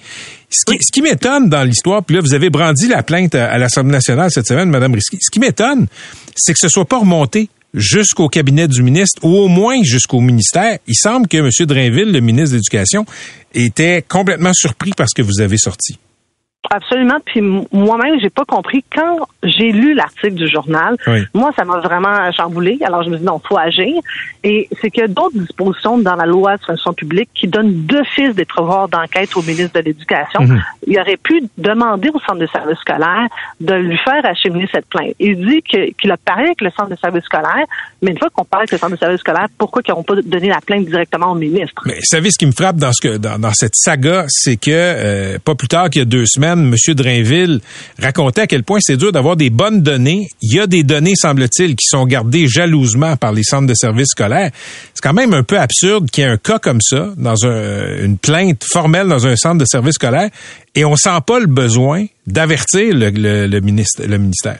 [0.49, 3.49] Ce qui, ce qui m'étonne dans l'histoire, puis là, vous avez brandi la plainte à,
[3.51, 5.17] à l'Assemblée nationale cette semaine, Madame Risky.
[5.19, 5.87] Ce qui m'étonne,
[6.35, 10.79] c'est que ce soit pas remonté jusqu'au cabinet du ministre ou au moins jusqu'au ministère.
[10.87, 11.49] Il semble que M.
[11.65, 13.05] Drainville, le ministre de l'Éducation,
[13.53, 15.97] était complètement surpris par ce que vous avez sorti.
[16.69, 17.17] Absolument.
[17.25, 20.95] Puis moi-même, j'ai pas compris quand j'ai lu l'article du journal.
[21.07, 21.23] Oui.
[21.33, 22.77] Moi, ça m'a vraiment chamboulé.
[22.85, 23.93] Alors je me dis non, faut agir.
[24.43, 27.85] Et c'est qu'il y a d'autres dispositions dans la loi de fonction publique qui donnent
[27.85, 30.41] d'office des pouvoirs d'enquête au ministre de l'Éducation.
[30.41, 30.61] Mhm.
[30.87, 33.27] Il aurait pu demander au centre de service scolaire
[33.61, 35.13] de lui faire acheminer cette plainte.
[35.19, 37.65] Il dit que- qu'il a parlé avec le centre de service scolaire,
[38.01, 40.15] mais une fois qu'on parle avec le centre de service scolaire, pourquoi qu'ils n'auront pas
[40.23, 41.81] donné la plainte directement au ministre?
[41.85, 44.57] Mais vous savez, ce qui me frappe dans ce que dans, dans cette saga, c'est
[44.57, 46.93] que euh, pas plus tard qu'il y a deux semaines, M.
[46.95, 47.59] Drainville
[48.01, 50.27] racontait à quel point c'est dur d'avoir des bonnes données.
[50.41, 54.09] Il y a des données, semble-t-il, qui sont gardées jalousement par les centres de services
[54.11, 54.51] scolaires.
[54.93, 58.03] C'est quand même un peu absurde qu'il y ait un cas comme ça, dans un-
[58.03, 60.29] une plainte formelle dans un centre de services scolaire,
[60.75, 64.59] et on sent pas le besoin d'avertir le, le- le ministre, le ministère.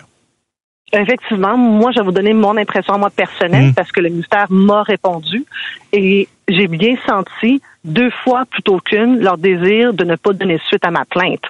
[0.94, 3.74] Effectivement, moi, je vais vous donner mon impression à moi personnelle Mm.
[3.74, 5.44] parce que le ministère m'a répondu
[5.92, 10.86] et j'ai bien senti deux fois plutôt qu'une leur désir de ne pas donner suite
[10.86, 11.42] à ma plainte.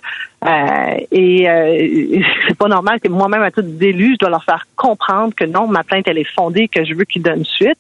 [0.46, 4.68] Euh, et euh, c'est pas normal que moi-même, à titre d'élu, je dois leur faire
[4.76, 7.78] comprendre que non, ma plainte, elle est fondée, que je veux qu'ils donnent suite.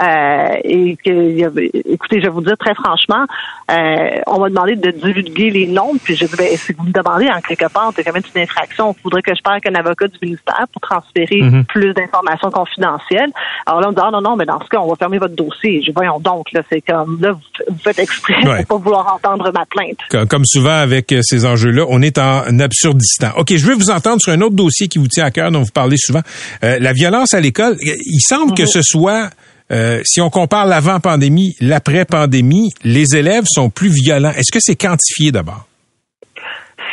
[0.00, 3.24] Euh, et que, écoutez, je vais vous dire très franchement,
[3.70, 6.92] euh, on m'a demandé de divulguer les noms, puis j'ai dit, ben, si vous me
[6.92, 9.66] demandez en quelque part, c'est quand même une infraction, il faudrait que je parle avec
[9.66, 11.64] un avocat du ministère pour transférer Mhm.
[11.64, 13.30] plus d'informations confidentielles.
[13.66, 15.18] Alors là, on me dit, ah non, non, mais dans ce cas, on va fermer
[15.18, 15.80] votre dossier.
[15.80, 18.64] Je dis, voyons donc, là, c'est comme, là, vous, faites exprès Ouais.
[18.64, 19.98] pour pas vouloir entendre ma plainte.
[20.10, 23.30] Comme- Comme souvent avec euh, ces enjeux-là, on est en absurdistan.
[23.36, 25.62] OK, je veux vous entendre sur un autre dossier qui vous tient à cœur, dont
[25.62, 26.22] vous parlez souvent.
[26.62, 27.76] Euh, la violence à l'école.
[27.80, 29.30] Il semble que ce soit,
[29.70, 34.32] euh, si on compare l'avant-pandémie, l'après-pandémie, les élèves sont plus violents.
[34.36, 35.66] Est-ce que c'est quantifié d'abord?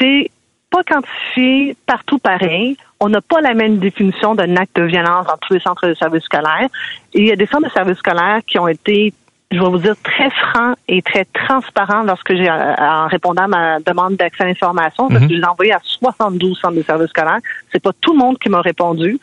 [0.02, 0.32] c'est
[0.70, 2.78] pas quantifié partout pareil.
[3.00, 5.94] On n'a pas la même définition d'un acte de violence dans tous les centres de
[5.94, 6.70] services scolaires.
[7.14, 9.14] Et il y a des centres de services scolaires qui ont été,
[9.52, 13.48] je vais vous dire, très francs et très transparents lorsque j'ai, euh, en répondant à
[13.48, 17.10] ma demande d'accès à l'information, parce que je l'ai envoyé à 72 centres de services
[17.10, 17.40] scolaires.
[17.72, 19.20] C'est pas tout le monde qui m'a répondu.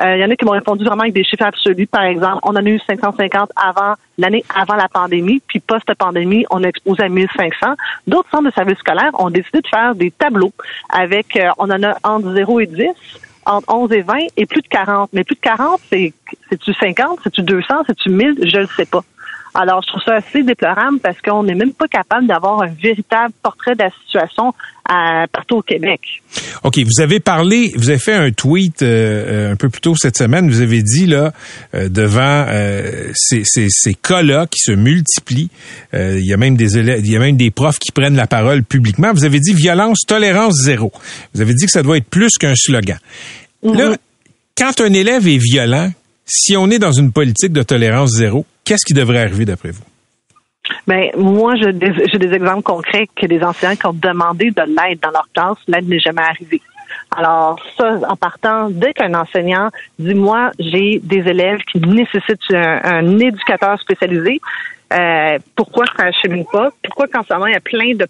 [0.00, 1.86] Euh, Il y en a qui m'ont répondu vraiment avec des chiffres absolus.
[1.86, 6.62] Par exemple, on en a eu 550 avant l'année avant la pandémie, puis post-pandémie, on
[6.62, 7.74] a exposé à 1500.
[8.06, 10.52] D'autres centres de services scolaires ont décidé de faire des tableaux
[10.90, 12.86] avec, euh, on en a entre 0 et 10,
[13.46, 15.10] entre 11 et 20 et plus de 40.
[15.12, 16.12] Mais plus de 40, c'est,
[16.48, 19.02] c'est-tu 50, c'est-tu 200, c'est-tu 1000, je le sais pas.
[19.54, 23.34] Alors, je trouve ça assez déplorable parce qu'on n'est même pas capable d'avoir un véritable
[23.42, 24.54] portrait de la situation
[24.88, 26.00] à, partout au Québec.
[26.64, 30.16] OK, vous avez parlé, vous avez fait un tweet euh, un peu plus tôt cette
[30.16, 31.32] semaine, vous avez dit là,
[31.74, 35.50] euh, devant euh, ces, ces, ces cas-là qui se multiplient,
[35.92, 38.16] euh, il y a même des élèves, il y a même des profs qui prennent
[38.16, 40.92] la parole publiquement, vous avez dit violence, tolérance zéro.
[41.34, 42.98] Vous avez dit que ça doit être plus qu'un slogan.
[43.62, 43.96] Là,
[44.56, 45.92] quand un élève est violent,
[46.24, 49.82] si on est dans une politique de tolérance zéro, qu'est-ce qui devrait arriver d'après vous?
[50.86, 55.00] Ben, moi, j'ai des, des exemples concrets que des enseignants qui ont demandé de l'aide
[55.00, 56.62] dans leur classe, l'aide n'est jamais arrivée.
[57.16, 63.18] Alors, ça, en partant, dès qu'un enseignant dit, moi, j'ai des élèves qui nécessitent un
[63.18, 64.40] éducateur spécialisé,
[64.92, 66.68] euh, pourquoi ça n'achemine pas?
[66.84, 68.06] Pourquoi ce moment, il y a plein de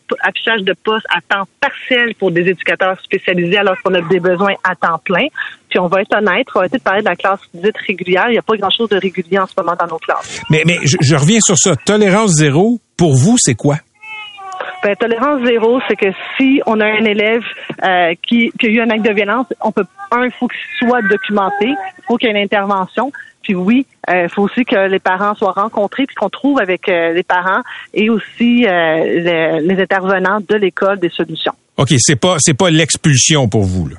[0.65, 4.75] de postes à temps partiel pour des éducateurs spécialisés alors qu'on a des besoins à
[4.75, 5.27] temps plein?
[5.69, 8.27] Puis on va être honnête, on va essayer de parler de la classe dite régulière.
[8.29, 10.43] Il n'y a pas grand-chose de régulier en ce moment dans nos classes.
[10.51, 11.77] Mais, mais je reviens sur ça.
[11.77, 13.77] Tolérance zéro, pour vous, c'est quoi?
[14.83, 17.45] Ben, tolérance zéro, c'est que si on a un élève
[17.85, 20.87] euh, qui, qui a eu un acte de violence, on peut un, il faut qu'il
[20.87, 23.13] soit documenté, il faut qu'il y ait une intervention.
[23.43, 27.13] Puis oui, il faut aussi que les parents soient rencontrés, puis qu'on trouve avec euh,
[27.13, 31.53] les parents et aussi euh, les, les intervenants de l'école des solutions.
[31.77, 33.97] OK, c'est pas c'est pas l'expulsion pour vous là?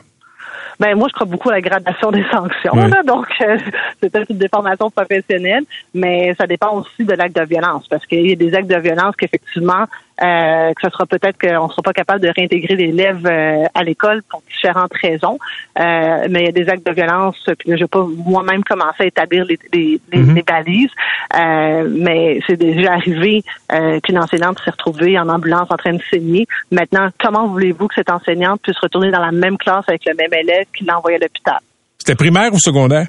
[0.80, 2.72] Ben moi, je crois beaucoup à la gradation des sanctions.
[2.74, 2.90] Oui.
[2.90, 3.58] Là, donc, euh,
[4.02, 8.28] c'est peut-être une déformation professionnelle, mais ça dépend aussi de l'acte de violence, parce qu'il
[8.28, 9.86] y a des actes de violence qu'effectivement,
[10.22, 13.84] euh, que ce sera peut-être qu'on ne sera pas capable de réintégrer l'élève euh, à
[13.84, 15.40] l'école pour différentes raisons.
[15.80, 18.64] Euh, mais il y a des actes de violence, puis là, je vais pas moi-même
[18.64, 20.36] commencer à établir les, les, les- Mhm.
[20.36, 20.92] les balises,
[21.36, 26.02] euh, mais c'est déjà arrivé euh, qu'une enseignante s'est retrouvée en ambulance en train de
[26.12, 26.46] saigner.
[26.72, 30.34] Maintenant, comment voulez-vous que cette enseignante puisse retourner dans la même classe avec le même
[30.34, 31.60] élève qui l'a envoyé à l'hôpital?
[31.98, 33.08] C'était primaire ou secondaire?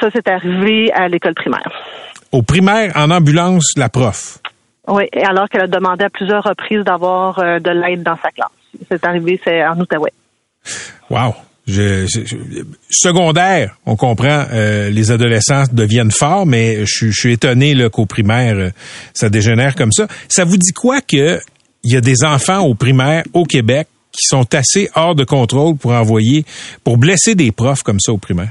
[0.00, 1.70] Ça, c'est arrivé à l'école primaire.
[2.32, 4.38] Au primaire, en ambulance, la prof.
[4.88, 8.30] Oui, et alors qu'elle a demandé à plusieurs reprises d'avoir euh, de l'aide dans sa
[8.30, 8.48] classe.
[8.90, 10.12] C'est arrivé, c'est en Outaouais.
[11.10, 11.34] Wow.
[11.66, 17.16] Je, je- je- secondaire, on comprend, euh, les adolescents deviennent forts, mais je, suis- je
[17.20, 18.70] suis étonné là, qu'au primaire, euh,
[19.12, 20.06] ça dégénère comme ça.
[20.28, 21.40] Ça vous dit quoi que
[21.82, 25.76] il y a des enfants au primaire au Québec qui sont assez hors de contrôle
[25.76, 26.44] pour envoyer,
[26.84, 28.50] pour blesser des profs comme ça au primaire?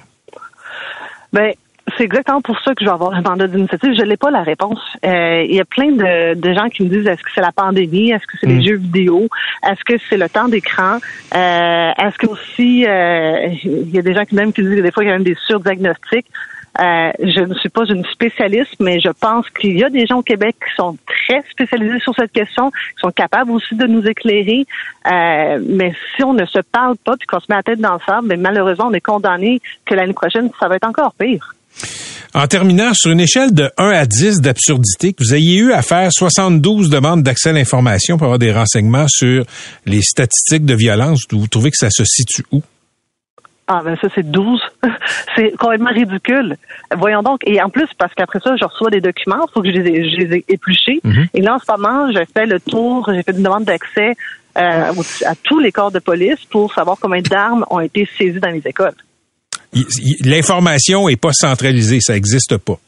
[1.32, 1.54] Ben,
[1.98, 3.94] c'est exactement pour ça que je vais avoir un mandat d'initiative.
[3.98, 4.80] Je n'ai pas la réponse.
[5.06, 7.52] Euh, Il y a plein de, de gens qui me disent est-ce que c'est la
[7.52, 9.28] pandémie, est-ce que c'est les jeux vidéo,
[9.64, 10.98] est-ce que c'est le temps d'écran,
[11.36, 14.82] euh, est-ce que aussi euh, il y a des gens qui même qui disent que
[14.82, 16.28] des fois il y a même des surdiagnostics.
[16.78, 20.18] Euh, je ne suis pas une spécialiste, mais je pense qu'il y a des gens
[20.18, 24.06] au Québec qui sont très spécialisés sur cette question, qui sont capables aussi de nous
[24.06, 24.66] éclairer.
[25.10, 27.94] Euh, mais si on ne se parle pas puis qu'on se met la tête dans
[27.94, 31.56] le sable, mais malheureusement, on est condamné que l'année prochaine, ça va être encore pire.
[32.34, 35.82] En terminant, sur une échelle de 1 à 10 d'absurdité, que vous ayez eu à
[35.82, 39.46] faire 72 demandes d'accès à l'information pour avoir des renseignements sur
[39.86, 42.62] les statistiques de violence, vous trouvez que ça se situe où?
[43.68, 44.62] Ah ben ça c'est 12.
[45.36, 46.58] c'est complètement ridicule.
[46.96, 47.40] Voyons donc.
[47.48, 49.90] Et en plus, parce qu'après ça, je reçois des documents, il faut que je les
[49.90, 51.02] ai, je les ai épluchés.
[51.34, 54.14] Et là, en ce moment, je fais le tour, j'ai fait une demande d'accès
[54.58, 54.92] euh,
[55.26, 58.62] à tous les corps de police pour savoir combien d'armes ont été saisies dans les
[58.66, 58.94] écoles.
[60.24, 62.80] L'information est pas centralisée, ça existe pas.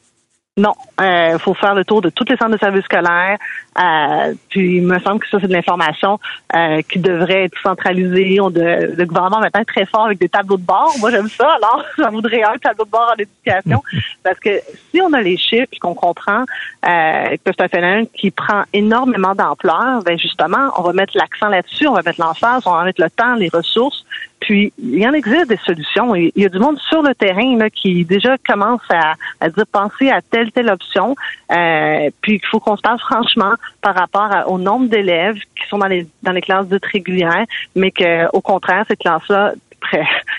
[0.57, 3.37] Non, il faut faire le tour de tous les centres de services scolaires.
[3.79, 6.19] Euh, puis il me semble que ça, c'est de l'information
[6.55, 8.39] euh, qui devrait être centralisée.
[8.39, 10.93] On de, le gouvernement maintenant est très fort avec des tableaux de bord.
[10.99, 11.47] Moi, j'aime ça.
[11.61, 13.83] Alors, j'en voudrais un tableau de bord en éducation.
[14.23, 14.61] Parce que
[14.91, 16.43] si on a les chiffres et qu'on comprend
[16.87, 21.47] euh, que c'est un phénomène qui prend énormément d'ampleur, ben justement, on va mettre l'accent
[21.47, 24.05] là-dessus, on va mettre l'emphase, on va mettre le temps, les ressources.
[24.39, 26.13] Puis, il y en existe des solutions.
[26.15, 29.65] Il y a du monde sur le terrain là, qui déjà commence à, à dire
[29.71, 31.15] penser à telle, telle option.
[31.51, 35.67] Euh, puis, il faut qu'on se parle franchement par rapport à- au nombre d'élèves qui
[35.69, 39.53] sont dans les, dans les classes dites régulières, mais que au contraire, ces classes-là,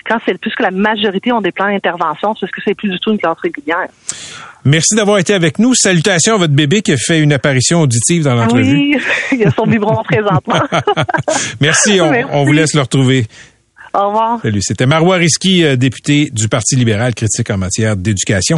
[0.07, 2.89] quand c'est plus que la majorité ont des plans d'intervention, c'est parce que c'est plus
[2.89, 3.87] du tout une classe régulière.
[4.65, 5.73] Merci d'avoir été avec nous.
[5.73, 8.73] Salutations à votre bébé qui a fait une apparition auditive dans l'entrevue.
[8.73, 8.97] Oui,
[9.31, 10.59] il y a son biberon présentement.
[11.61, 12.29] Merci, on, Merci.
[12.33, 13.25] on vous laisse le retrouver.
[13.93, 14.39] Au revoir.
[14.41, 14.61] Salut.
[14.61, 18.57] C'était Marois Risky, euh, député du Parti libéral, critique en matière d'éducation.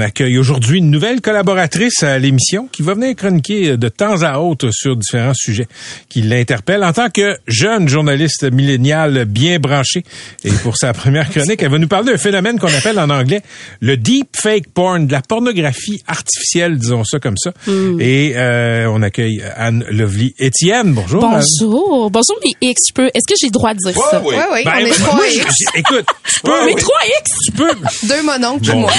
[0.00, 4.38] On accueille aujourd'hui une nouvelle collaboratrice à l'émission qui va venir chroniquer de temps à
[4.38, 5.66] autre sur différents sujets
[6.08, 10.04] qui l'interpellent en tant que jeune journaliste millénial bien branché.
[10.44, 13.40] Et pour sa première chronique, elle va nous parler d'un phénomène qu'on appelle en anglais
[13.80, 17.52] le deep fake porn, de la pornographie artificielle, disons ça comme ça.
[17.98, 20.92] Et euh, on accueille Anne Lovely Étienne.
[20.94, 21.24] Bonjour.
[21.24, 21.42] Anne.
[21.60, 22.08] Bonjour.
[22.12, 22.82] Bonjour, mes X.
[22.98, 24.22] Est-ce que j'ai le droit de dire ça?
[24.24, 24.36] oui.
[24.36, 25.44] Oui, oui, Ben, on est moi, trois je- X.
[25.74, 27.36] je- écoute, tu peux, Mais 3X?
[27.46, 27.70] tu peux.
[28.06, 28.92] Deux mononcles, Bon, moi.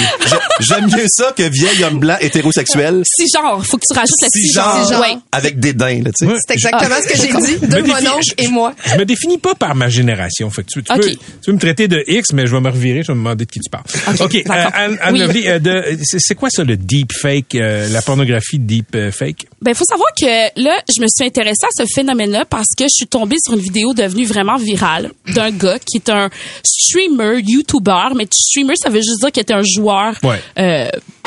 [0.60, 3.02] J'aime mieux ça que vieil homme blanc hétérosexuel.
[3.04, 5.00] Si genre, faut que tu rajoutes le Si genre, genre.
[5.00, 5.16] Ouais.
[5.32, 6.32] avec des dents, là, tu sais.
[6.46, 7.66] C'est exactement ce que j'ai dit.
[7.66, 8.74] Deux mononcles je- et moi.
[8.86, 10.50] Je me définis pas par ma génération.
[10.50, 12.70] Fait que tu, tu peux, tu peux me traiter de X, mais je vais me
[12.70, 13.84] revirer, je vais me demander de qui tu parles.
[14.20, 14.34] OK.
[14.34, 14.72] euh, d'accord.
[14.74, 15.18] Anne, Anne Oui.
[15.20, 19.10] Lovely, euh, de- c'est c'est quoi ça, le deep fake, euh, la pornographie deep euh,
[19.12, 19.46] fake?
[19.62, 20.26] Ben, faut savoir que
[20.60, 23.60] là, je me suis intéressée à ce phénomène-là parce que je suis tombée sur une
[23.60, 26.30] vidéo devenue vraiment virale d'un gars qui est un
[26.64, 30.40] streamer, YouTuber, mais streamer, ça veut juste dire qu'il était un joueur Ouais.
[30.58, 30.79] euh,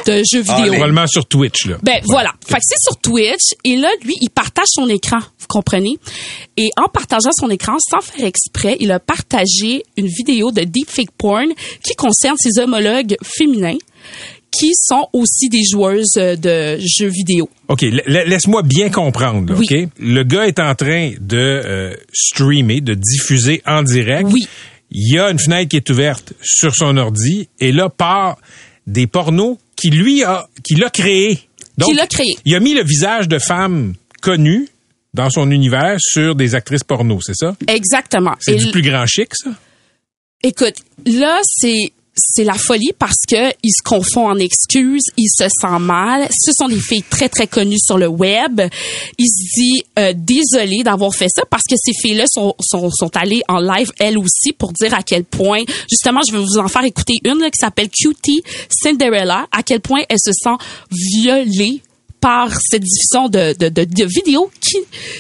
[0.06, 0.74] de jeux vidéo.
[0.74, 1.78] Probablement sur Twitch, là.
[1.84, 2.32] Ben voilà.
[2.46, 5.98] Fait que c'est sur Twitch et là lui il partage son écran, vous comprenez?
[6.58, 11.12] Et en partageant son écran sans faire exprès, il a partagé une vidéo de deepfake
[11.18, 11.48] porn
[11.84, 13.78] qui concerne ses homologues féminins
[14.52, 17.50] qui sont aussi des joueuses euh, de jeux vidéo.
[17.70, 19.66] OK, la- la- laisse-moi bien comprendre, là, Oui.
[19.86, 19.90] OK?
[19.98, 24.30] Le gars est en train de euh, streamer, de diffuser en direct.
[24.32, 24.46] Oui.
[24.92, 28.38] Il y a une fenêtre qui est ouverte sur son ordi et là part
[28.88, 31.40] des pornos qui lui a qui l'a créé.
[31.84, 32.36] Qui l'a créé.
[32.46, 34.68] Il a mis le visage de femmes connues
[35.14, 37.56] dans son univers sur des actrices porno, c'est ça?
[37.68, 38.36] Exactement.
[38.40, 39.52] C'est du plus grand chic, ça?
[40.42, 45.46] Écoute, là, c'est c'est la folie parce que il se confond en excuses, il se
[45.50, 46.28] sent mal.
[46.32, 48.62] Ce sont des filles très très connues sur le web.
[49.18, 53.16] Il se dit euh, désolé d'avoir fait ça parce que ces filles-là sont, sont sont
[53.18, 56.68] allées en live elles aussi pour dire à quel point justement je vais vous en
[56.68, 60.56] faire écouter une là, qui s'appelle Cutie Cinderella à quel point elle se sent
[60.92, 61.82] violée
[62.20, 64.78] par cette diffusion de de, de, de vidéos qui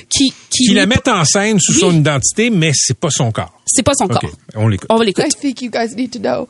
[0.09, 1.79] qui qui, Qui la met en scène sous Oui.
[1.79, 3.51] son identité, mais c'est pas son corps.
[3.65, 4.21] c'est pas son corps.
[4.55, 4.87] on l'écoute.
[4.89, 5.27] On va l'écouter.
[5.27, 6.47] I think you guys need to know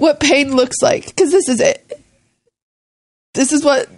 [0.00, 1.92] what pain looks like because this is it.
[3.34, 3.88] This is what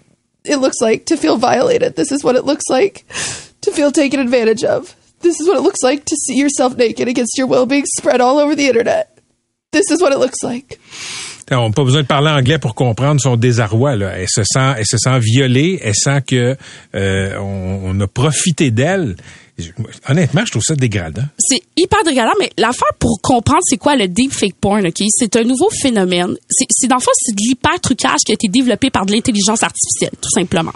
[0.45, 1.95] it looks like to feel violated.
[1.95, 3.07] This is what it looks like
[3.63, 4.95] to feel taken advantage of.
[5.21, 8.21] This is what it looks like to see yourself naked against your will being spread
[8.21, 9.17] all over the internet.
[9.71, 10.81] This is what it looks like.
[11.51, 13.97] On n'a pas besoin de parler anglais pour comprendre son désarroi.
[13.97, 14.19] Là.
[14.19, 15.79] Elle se sent, elle se sent violée.
[15.83, 16.57] Elle sent que
[16.95, 19.17] euh, on, on a profité d'elle.
[20.09, 21.23] Honnêtement, je trouve ça dégradant.
[21.39, 25.45] c'est hyper dégueulasse, mais l'affaire pour comprendre c'est quoi le deepfake porn, ok, c'est un
[25.45, 26.37] nouveau phénomène.
[26.49, 29.13] C'est, c'est dans le fond, c'est de l'hyper trucage qui a été développé par de
[29.13, 30.73] l'intelligence artificielle, tout simplement.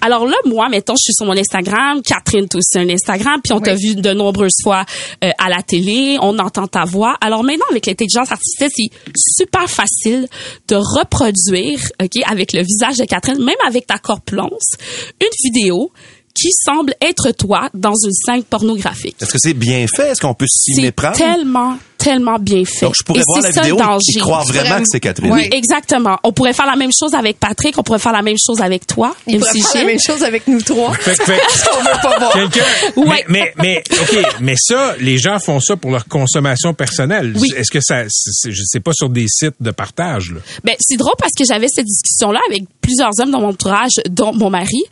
[0.00, 3.52] Alors là, moi, mettons, je suis sur mon Instagram, Catherine, toi aussi un Instagram, puis
[3.52, 4.84] on t'a vu de nombreuses fois
[5.24, 7.16] euh, à la télé, on entend ta voix.
[7.20, 10.26] Alors maintenant, avec l'intelligence artificielle, c'est super facile
[10.66, 14.76] de reproduire, ok, avec le visage de Catherine, même avec ta corpulence,
[15.20, 15.92] une vidéo
[16.40, 19.16] qui semble être toi dans une scène pornographique.
[19.20, 20.10] Est-ce que c'est bien fait?
[20.10, 21.16] Est-ce qu'on peut s'y C'est méprendre?
[21.16, 22.86] tellement, tellement bien fait.
[22.86, 23.76] Donc, je pourrais Et voir c'est la vidéo
[24.16, 25.32] et croire vraiment que c'est Catherine.
[25.32, 26.16] Oui, exactement.
[26.22, 28.86] On pourrait faire la même chose avec Patrick, on pourrait faire la même chose avec
[28.86, 30.94] toi, On pourrait faire la même chose avec nous trois.
[30.94, 31.40] Fait que- fait-
[31.74, 32.32] On veut pas voir.
[32.32, 32.64] Quelqu'un.
[32.96, 33.24] Ouais.
[33.28, 37.34] Mais, mais, mais, OK, mais ça, les gens font ça pour leur consommation personnelle.
[37.38, 37.52] Oui.
[37.56, 40.40] Est-ce que ça, c'est- je sais pas sur des sites de partage, là?
[40.64, 44.32] Ben, c'est drôle parce que j'avais cette discussion-là avec plusieurs hommes dans mon entourage, dont
[44.32, 44.82] mon mari.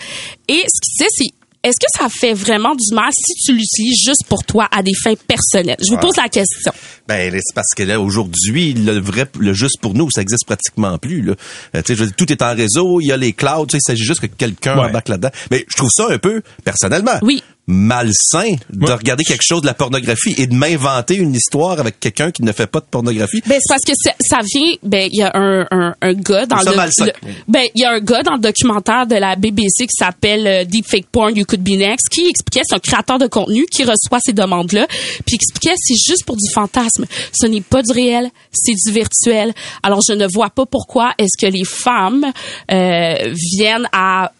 [0.48, 1.30] Et ce qui c'est, c'est
[1.66, 4.94] est-ce que ça fait vraiment du mal si tu l'utilises juste pour toi à des
[4.94, 5.76] fins personnelles?
[5.84, 6.70] Je vous pose la question.
[7.08, 10.96] Ben, c'est parce que là, aujourd'hui, le vrai, le juste pour nous, ça existe pratiquement
[10.98, 11.34] plus, là.
[11.74, 13.66] Euh, tu sais, je veux dire, tout est en réseau, il y a les clouds,
[13.66, 14.88] tu sais, il s'agit juste que quelqu'un Ouais.
[14.88, 15.30] embarque là-dedans.
[15.50, 17.18] Mais je trouve ça un peu, personnellement.
[17.22, 17.42] Oui.
[17.66, 18.92] Malsain de Ouais.
[18.94, 22.52] regarder quelque chose de la pornographie et de m'inventer une histoire avec quelqu'un qui ne
[22.52, 23.40] fait pas de pornographie.
[23.46, 26.58] Ben, c'est parce que ça, vient, ben, il y a un, un, un gars dans
[26.60, 27.06] Ça le, malsain.
[27.06, 27.12] le-
[27.48, 30.64] ben, il y a un gars dans le documentaire de la BBC qui s'appelle euh,
[30.64, 34.18] Deepfake Porn You Could Be Next qui expliquait, c'est un créateur de contenu qui reçoit
[34.24, 34.86] ces demandes-là,
[35.26, 37.04] puis expliquait c'est juste pour du fantasme.
[37.32, 39.52] Ce n'est pas du réel, c'est du virtuel.
[39.82, 42.24] Alors, je ne vois pas pourquoi est-ce que les femmes
[42.70, 44.32] euh, viennent à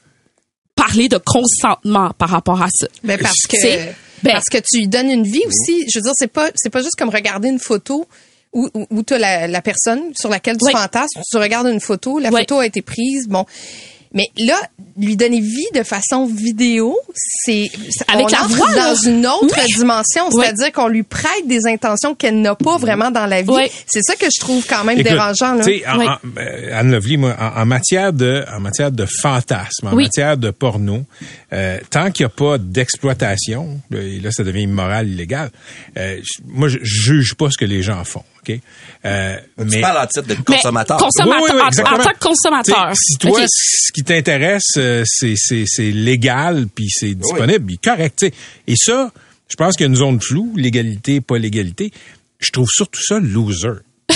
[0.77, 2.87] parler de consentement par rapport à ça.
[3.03, 5.85] Ben parce que C'est- ben- parce que tu lui donnes une vie aussi.
[5.93, 8.07] Je veux dire, c'est pas c'est pas juste comme regarder une photo
[8.53, 10.73] où, où, où tu as la, la personne sur laquelle tu Oui.
[10.73, 11.21] fantasmes.
[11.31, 12.41] Tu regardes une photo, la Oui.
[12.43, 13.45] photo a été prise, bon.
[14.17, 14.59] Mais là,
[14.99, 16.99] lui donner vie de façon vidéo,
[17.45, 17.71] c'est
[18.09, 18.89] Avec on la entre voix, là.
[18.89, 19.75] dans une autre Oui.
[19.77, 20.43] dimension, Oui.
[20.43, 23.51] c'est-à-dire qu'on lui prête des intentions qu'elle n'a pas vraiment dans la vie.
[23.51, 23.71] Oui.
[23.87, 25.53] C'est ça que je trouve quand même Écoute, dérangeant.
[25.55, 25.65] Là.
[25.65, 26.07] tu sais, en- Oui.
[26.09, 30.05] en- euh, Anne Lovely, moi, en, en matière de, en matière de fantasme, en Oui.
[30.05, 31.05] matière de porno,
[31.53, 35.51] euh, tant qu'il n'y a pas d'exploitation, là, et là, ça devient immoral, illégal.
[35.99, 38.23] euh, moi, je je juge pas ce que les gens font.
[38.49, 38.59] OK?
[39.05, 39.37] Euh,
[39.71, 40.97] Tu parles en titre de Mais consommateur.
[40.99, 42.91] consommateur, Oui, oui, oui, en- tant que consommateur.
[42.93, 48.17] T'sais, Si toi, ce qui t'intéresse, euh, c'est, légal, puis c'est disponible, puis correct.
[48.17, 48.33] t'sais.
[48.67, 49.11] Et ça,
[49.49, 51.93] je pense qu'il y a une zone floue, légalité, pas légalité.
[52.39, 53.69] Je trouve surtout ça loser.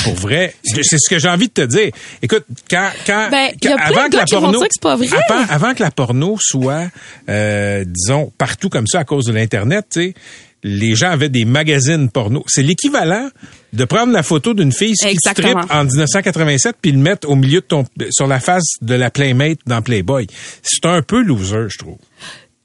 [0.04, 1.90] Pour vrai, c'est ce que j'ai envie de te dire.
[2.22, 5.08] Écoute, quand, quand, Ben, quand- avant que la porno, que pas vrai.
[5.28, 6.88] avant, avant que la porno soit,
[7.28, 10.14] euh, disons, partout comme ça à cause de l'internet, tu sais,
[10.62, 12.44] les gens avaient des magazines porno.
[12.46, 13.28] C'est l'équivalent
[13.72, 17.60] de prendre la photo d'une fille qui tripe en 1987 puis le mettre au milieu
[17.60, 20.26] de ton sur la face de la Playmate dans Playboy.
[20.62, 21.96] C'est un peu loser, je trouve.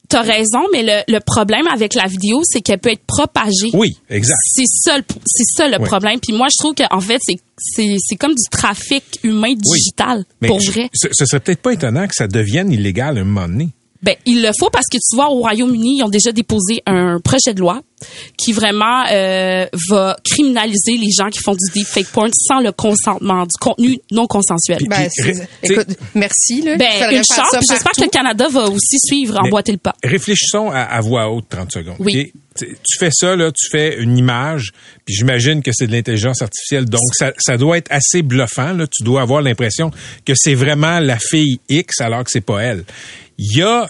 [0.07, 3.71] T'as raison, mais le, le problème avec la vidéo, c'est qu'elle peut être propagée.
[3.73, 4.37] Oui, exact.
[4.53, 5.87] C'est ça, le- c'est ça le Oui.
[5.87, 6.19] problème.
[6.21, 10.47] Puis moi, je trouve qu'en fait, c'est, c'est, c'est comme du trafic humain digital, Mais
[10.47, 10.89] pour je- vrai.
[10.93, 13.69] Ce, ce serait peut-être pas étonnant que ça devienne illégal à un moment donné.
[14.05, 17.19] Ben, il le faut parce que tu vois, au Royaume-Uni, ils ont déjà déposé un
[17.19, 17.81] projet de loi
[18.37, 23.43] qui vraiment euh, va criminaliser les gens qui font du deepfake porn sans le consentement,
[23.43, 24.79] du contenu non consensuel.
[24.87, 25.09] Ben,
[25.63, 26.77] écoute, merci, là.
[26.77, 29.95] Ben, une chance, j'espère que le Canada va aussi suivre, Mais emboîter le pas.
[30.03, 31.95] Réfléchissons à, à voix haute 30 secondes.
[31.99, 32.33] Oui.
[32.57, 34.71] Tu fais ça, là, tu fais une image,
[35.03, 38.71] puis j'imagine que c'est de l'intelligence artificielle, donc ça, ça doit être assez bluffant.
[38.71, 38.87] Là.
[38.87, 39.91] Tu dois avoir l'impression
[40.25, 42.85] que c'est vraiment la fille X alors que c'est pas elle.
[43.37, 43.89] Il y a,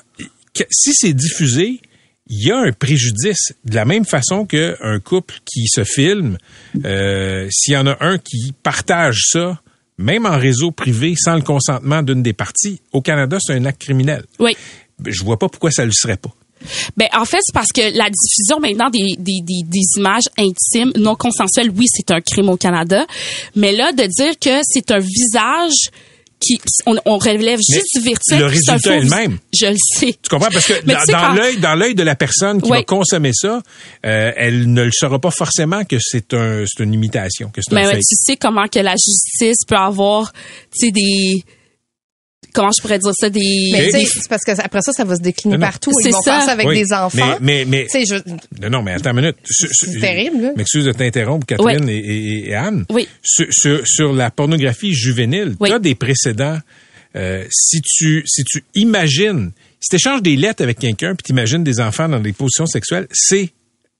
[0.71, 1.79] si c'est diffusé,
[2.27, 3.53] il y a un préjudice.
[3.63, 6.37] De la même façon qu'un couple qui se filme,
[6.83, 9.61] euh, s'il y en a un qui partage ça,
[9.97, 13.81] même en réseau privé, sans le consentement d'une des parties, au Canada, c'est un acte
[13.81, 14.25] criminel.
[14.39, 14.55] Oui.
[15.05, 16.31] Je vois pas pourquoi ça le serait pas.
[16.97, 20.91] Ben, en fait, c'est parce que la diffusion maintenant des, des, des, des images intimes
[20.97, 23.05] non consensuelles, oui, c'est un crime au Canada.
[23.55, 25.91] Mais là, de dire que c'est un visage
[26.45, 27.95] qui, on, on relève juste
[28.31, 29.37] le résultat est le même.
[29.53, 30.13] Je le sais.
[30.21, 30.49] Tu comprends?
[30.51, 32.69] Parce que Mais dans, tu sais, dans quand- l'œil, dans l'œil de la personne qui
[32.71, 32.77] Oui.
[32.79, 33.61] va consommer ça,
[34.05, 37.71] euh, elle ne le saura pas forcément que c'est un, c'est une imitation, que c'est
[37.73, 37.99] un Mais fake.
[37.99, 41.43] tu sais comment que la justice peut avoir, tu sais, des,
[42.55, 45.15] comment je pourrais dire ça, des, Mais tu sais, parce que après ça, ça va
[45.15, 45.67] se décliner Non, non.
[45.67, 45.91] partout.
[46.01, 46.31] C'est Ils vont ça.
[46.37, 46.75] faire ça avec Oui.
[46.81, 47.37] des enfants.
[47.41, 49.35] Mais, mais, mais Tu sais, je- non, non, mais attends une minute.
[49.45, 50.51] C'est terrible, là.
[50.55, 52.85] M'excuse de t'interrompre, Catherine et, et- et Anne.
[52.89, 53.07] Oui.
[53.21, 55.69] Sur, sur, sur la pornographie juvénile, Oui.
[55.69, 56.57] tu as des précédents.
[57.15, 61.31] Euh, si tu si tu imagines, si tu échanges des lettres avec quelqu'un puis tu
[61.31, 63.51] imagines des enfants dans des positions sexuelles, c'est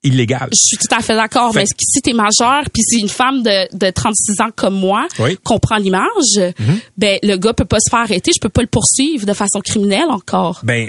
[0.05, 0.49] illégal.
[0.51, 1.51] Je suis tout à fait d'accord.
[1.53, 5.07] Fait- Mais si t'es majeur, puis c'est une femme de, de 36 ans comme moi,
[5.19, 5.31] Oui.
[5.31, 5.37] Mhm.
[5.43, 6.53] qu'on prend l'image,
[6.97, 8.31] ben le gars peut pas se faire arrêter.
[8.35, 10.61] Je peux pas le poursuivre de façon criminelle encore.
[10.63, 10.87] Ben,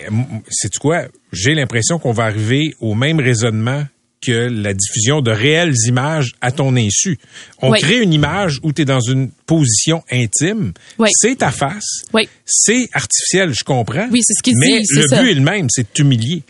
[0.51, 1.03] c'est tu quoi?
[1.33, 3.85] J'ai l'impression qu'on va arriver au même raisonnement
[4.25, 7.19] que la diffusion de réelles images à ton insu.
[7.61, 7.79] On Oui.
[7.81, 10.73] crée une image où tu es dans une position intime.
[10.99, 11.11] Oui.
[11.13, 12.03] C'est ta face.
[12.15, 12.29] Oui.
[12.45, 14.09] C'est artificiel, je comprends.
[14.11, 15.23] Oui, c'est ce qu'il Mais dit, c'est le ça.
[15.23, 16.43] but est le même, c'est de t'humilier.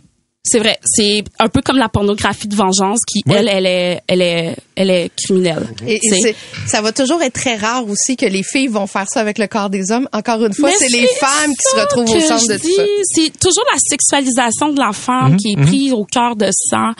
[0.48, 0.78] C'est vrai.
[0.84, 4.90] C'est un peu comme la pornographie de vengeance qui, elle, elle est, elle est, elle
[4.90, 5.66] est criminelle.
[5.86, 6.34] Et, et Tu
[6.68, 9.46] ça va toujours être très rare aussi que les filles vont faire ça avec le
[9.48, 10.08] corps des hommes.
[10.12, 12.74] Encore une fois, c'est les femmes qui se ça retrouvent au centre de tout dis.
[12.74, 12.82] ça.
[13.04, 16.92] C'est toujours la sexualisation de la femme Mhm, qui est prise au cœur de sang.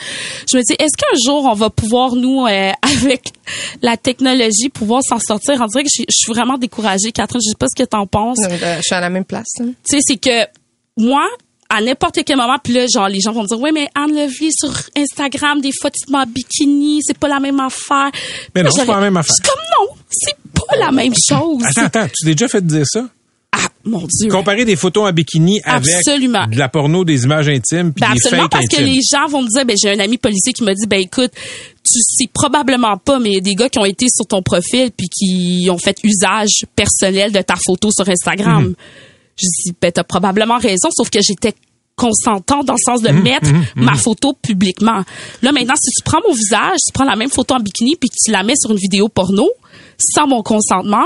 [0.51, 3.21] Je me dis, est-ce qu'un jour on va pouvoir nous, euh, avec
[3.81, 5.55] la technologie, pouvoir s'en sortir?
[5.61, 7.39] On dirait que je je suis vraiment découragée, Catherine.
[7.43, 8.39] Je sais pas ce que t'en penses.
[8.39, 9.47] Donc, euh, je suis à la même place.
[9.61, 9.71] hein.
[9.87, 10.45] Tu sais, c'est que
[10.97, 11.25] moi,
[11.69, 14.13] à n'importe quel moment, puis là, genre, les gens vont me dire, ouais, mais Anne
[14.15, 18.09] Levy sur Instagram, des photos de moi en bikini, c'est pas la même affaire.
[18.55, 19.35] Mais non, c'est pas la même affaire.
[19.35, 21.63] Suis comme non, c'est pas la même chose.
[21.65, 23.07] Attends, attends, tu t'es déjà fait dire ça?
[23.51, 24.29] Ah, mon Dieu.
[24.29, 26.47] Comparer des photos en bikini avec Absolument.
[26.47, 29.27] de la porno, des images intimes, puis Ben des absolument fakes parce que les gens
[29.27, 31.31] vont me dire ben j'ai un ami policier qui m'a dit ben écoute
[31.83, 34.41] tu sais probablement pas mais il y a des gars qui ont été sur ton
[34.43, 38.65] profil puis qui ont fait usage personnel de ta photo sur Instagram.
[38.65, 38.75] Mhm.
[39.37, 41.53] Je dis ben t'as probablement raison sauf que j'étais
[41.95, 45.03] consentant dans le sens de mettre ma photo publiquement.
[45.41, 48.09] Là maintenant si tu prends mon visage, tu prends la même photo en bikini puis
[48.09, 49.47] que tu la mets sur une vidéo porno
[49.99, 51.05] sans mon consentement,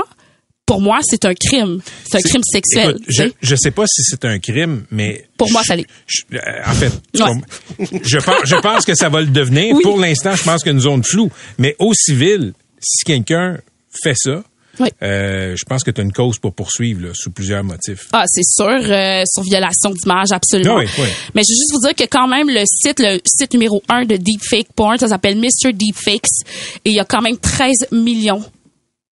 [0.66, 2.90] pour moi c'est un crime, c'est un crime sexuel.
[2.90, 5.86] Écoute, je, je sais pas si c'est un crime, mais Pour moi, ça l'est.
[6.34, 7.90] euh, en fait, Ouais.
[8.04, 9.74] je pense, je pense que ça va le devenir.
[9.74, 9.82] Oui.
[9.82, 11.30] Pour l'instant, je pense qu'il y a une zone floue.
[11.58, 13.58] Mais au civil, si quelqu'un
[14.02, 14.44] fait ça,
[14.80, 14.88] Oui.
[15.02, 18.08] euh, je pense que tu as une cause pour poursuivre là, sous plusieurs motifs.
[18.12, 20.76] Ah, c'est sûr, euh, sur violation d'image, absolument.
[20.78, 21.08] Ah oui, oui.
[21.34, 24.04] Mais je veux juste vous dire que quand même, le site, le site numéro un
[24.06, 25.72] de Deepfake Porn, ça s'appelle Mr.
[25.74, 26.46] Deepfakes,
[26.84, 28.42] et il y a quand même 13 millions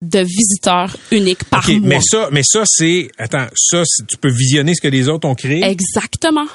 [0.02, 1.88] de visiteurs uniques par OK, mois.
[1.88, 5.34] mais ça, mais ça c'est, attends, ça, tu peux visionner ce que les autres ont
[5.34, 5.62] créé?
[5.62, 6.46] Exactement.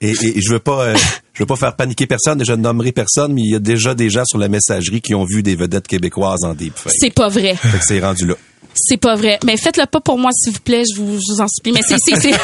[0.00, 0.96] Et, et- et je veux pas, euh,
[1.36, 3.58] je veux pas faire paniquer personne, et je ne nommerai personne, mais il y a
[3.58, 6.94] déjà des gens sur la messagerie qui ont vu des vedettes québécoises en deepfake.
[6.98, 7.54] C'est pas vrai.
[7.56, 8.34] Fait que c'est rendu là.
[8.74, 9.38] C'est pas vrai.
[9.44, 11.72] Mais faites-le pas pour moi, s'il vous plaît, je vous, je vous en supplie.
[11.72, 12.38] Mais c'est, c'est, c'est-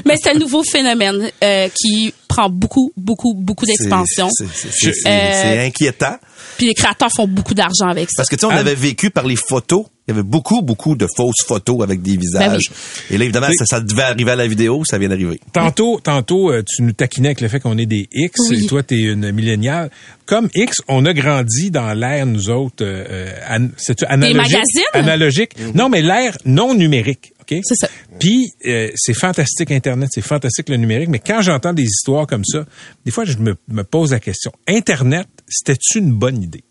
[0.04, 4.28] mais c'est un nouveau phénomène euh, qui prend beaucoup, beaucoup, beaucoup d'expansion.
[4.32, 6.16] C'est- c'est- c'est- c'est- Euh, c'est inquiétant.
[6.58, 8.14] Puis les créateurs font beaucoup d'argent avec ça.
[8.18, 9.86] Parce que tu sais, on avait vécu par les photos.
[10.08, 12.70] Il y avait beaucoup, beaucoup de fausses photos avec des visages.
[13.08, 15.38] Et là, évidemment, ça, ça devait arriver à la vidéo, ça vient d'arriver.
[15.52, 18.64] Tantôt, tantôt, euh, tu nous taquinais avec le fait qu'on est des X Oui.
[18.64, 19.90] et toi, tu es une milléniale.
[20.26, 24.36] Comme X, on a grandi dans l'ère, nous autres, euh, euh, an- c'est analogique?
[24.36, 24.82] magazines?
[24.92, 25.54] Analogique.
[25.74, 27.32] Non, mais l'ère non numérique.
[27.42, 27.60] OK?
[27.62, 27.88] C'est ça.
[28.18, 32.44] Puis, euh, c'est fantastique Internet, c'est fantastique le numérique, mais quand j'entends des histoires comme
[32.44, 32.64] ça,
[33.04, 34.50] des fois, je me, me pose la question.
[34.66, 36.64] Internet, c'était-tu une bonne idée?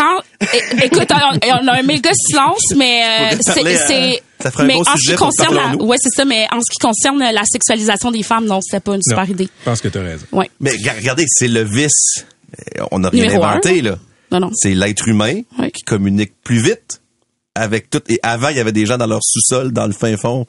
[0.00, 0.20] Quand,
[0.82, 3.02] écoute, on, on a un méga silence, mais
[3.34, 5.96] euh, c'est, c'est, ça ferait un bon en ce sujet qui pour concerne, la, ouais,
[6.00, 9.02] c'est ça, mais en ce qui concerne la sexualisation des femmes, non, c'était pas une
[9.02, 9.44] super Non, idée.
[9.60, 10.24] Je pense que tu as raison.
[10.32, 10.50] Ouais.
[10.60, 12.24] Mais ga- regardez, c'est le vice.
[12.78, 13.48] Euh, On n'a rien Numéro un.
[13.50, 13.98] inventé, là.
[14.32, 14.50] Non, non.
[14.54, 15.70] C'est l'être humain Ouais.
[15.70, 17.02] qui communique plus vite
[17.54, 18.00] avec tout.
[18.08, 20.46] Et avant, il y avait des gens dans leur sous-sol, dans le fin fond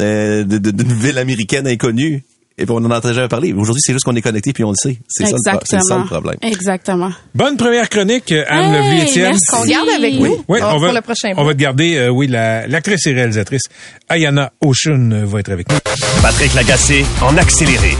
[0.00, 2.24] euh, d'une ville américaine inconnue.
[2.60, 3.52] Et puis on n'en entendait jamais parler.
[3.54, 4.98] Aujourd'hui, c'est juste qu'on est connecté puis on le sait.
[5.08, 6.36] C'est ça, le ça problème.
[6.42, 7.10] Exactement.
[7.34, 9.30] Bonne première chronique, euh, Anne Hey, Levy-Étienne.
[9.30, 9.46] merci.
[9.50, 10.28] Qu'on garde avec Oui.
[10.28, 13.06] nous Oui, pour on va, le prochain on va te garder, euh, oui, la- l'actrice
[13.06, 13.62] et réalisatrice
[14.08, 15.78] Ayana Oshun va être avec nous.
[16.22, 17.96] Patrick Lagacé en accéléré.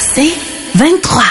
[0.00, 0.32] C'est
[0.74, 1.22] 23.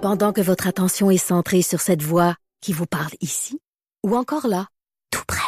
[0.00, 3.58] Pendant que votre attention est centrée sur cette voix qui vous parle ici,
[4.06, 4.66] ou encore là,
[5.10, 5.47] tout près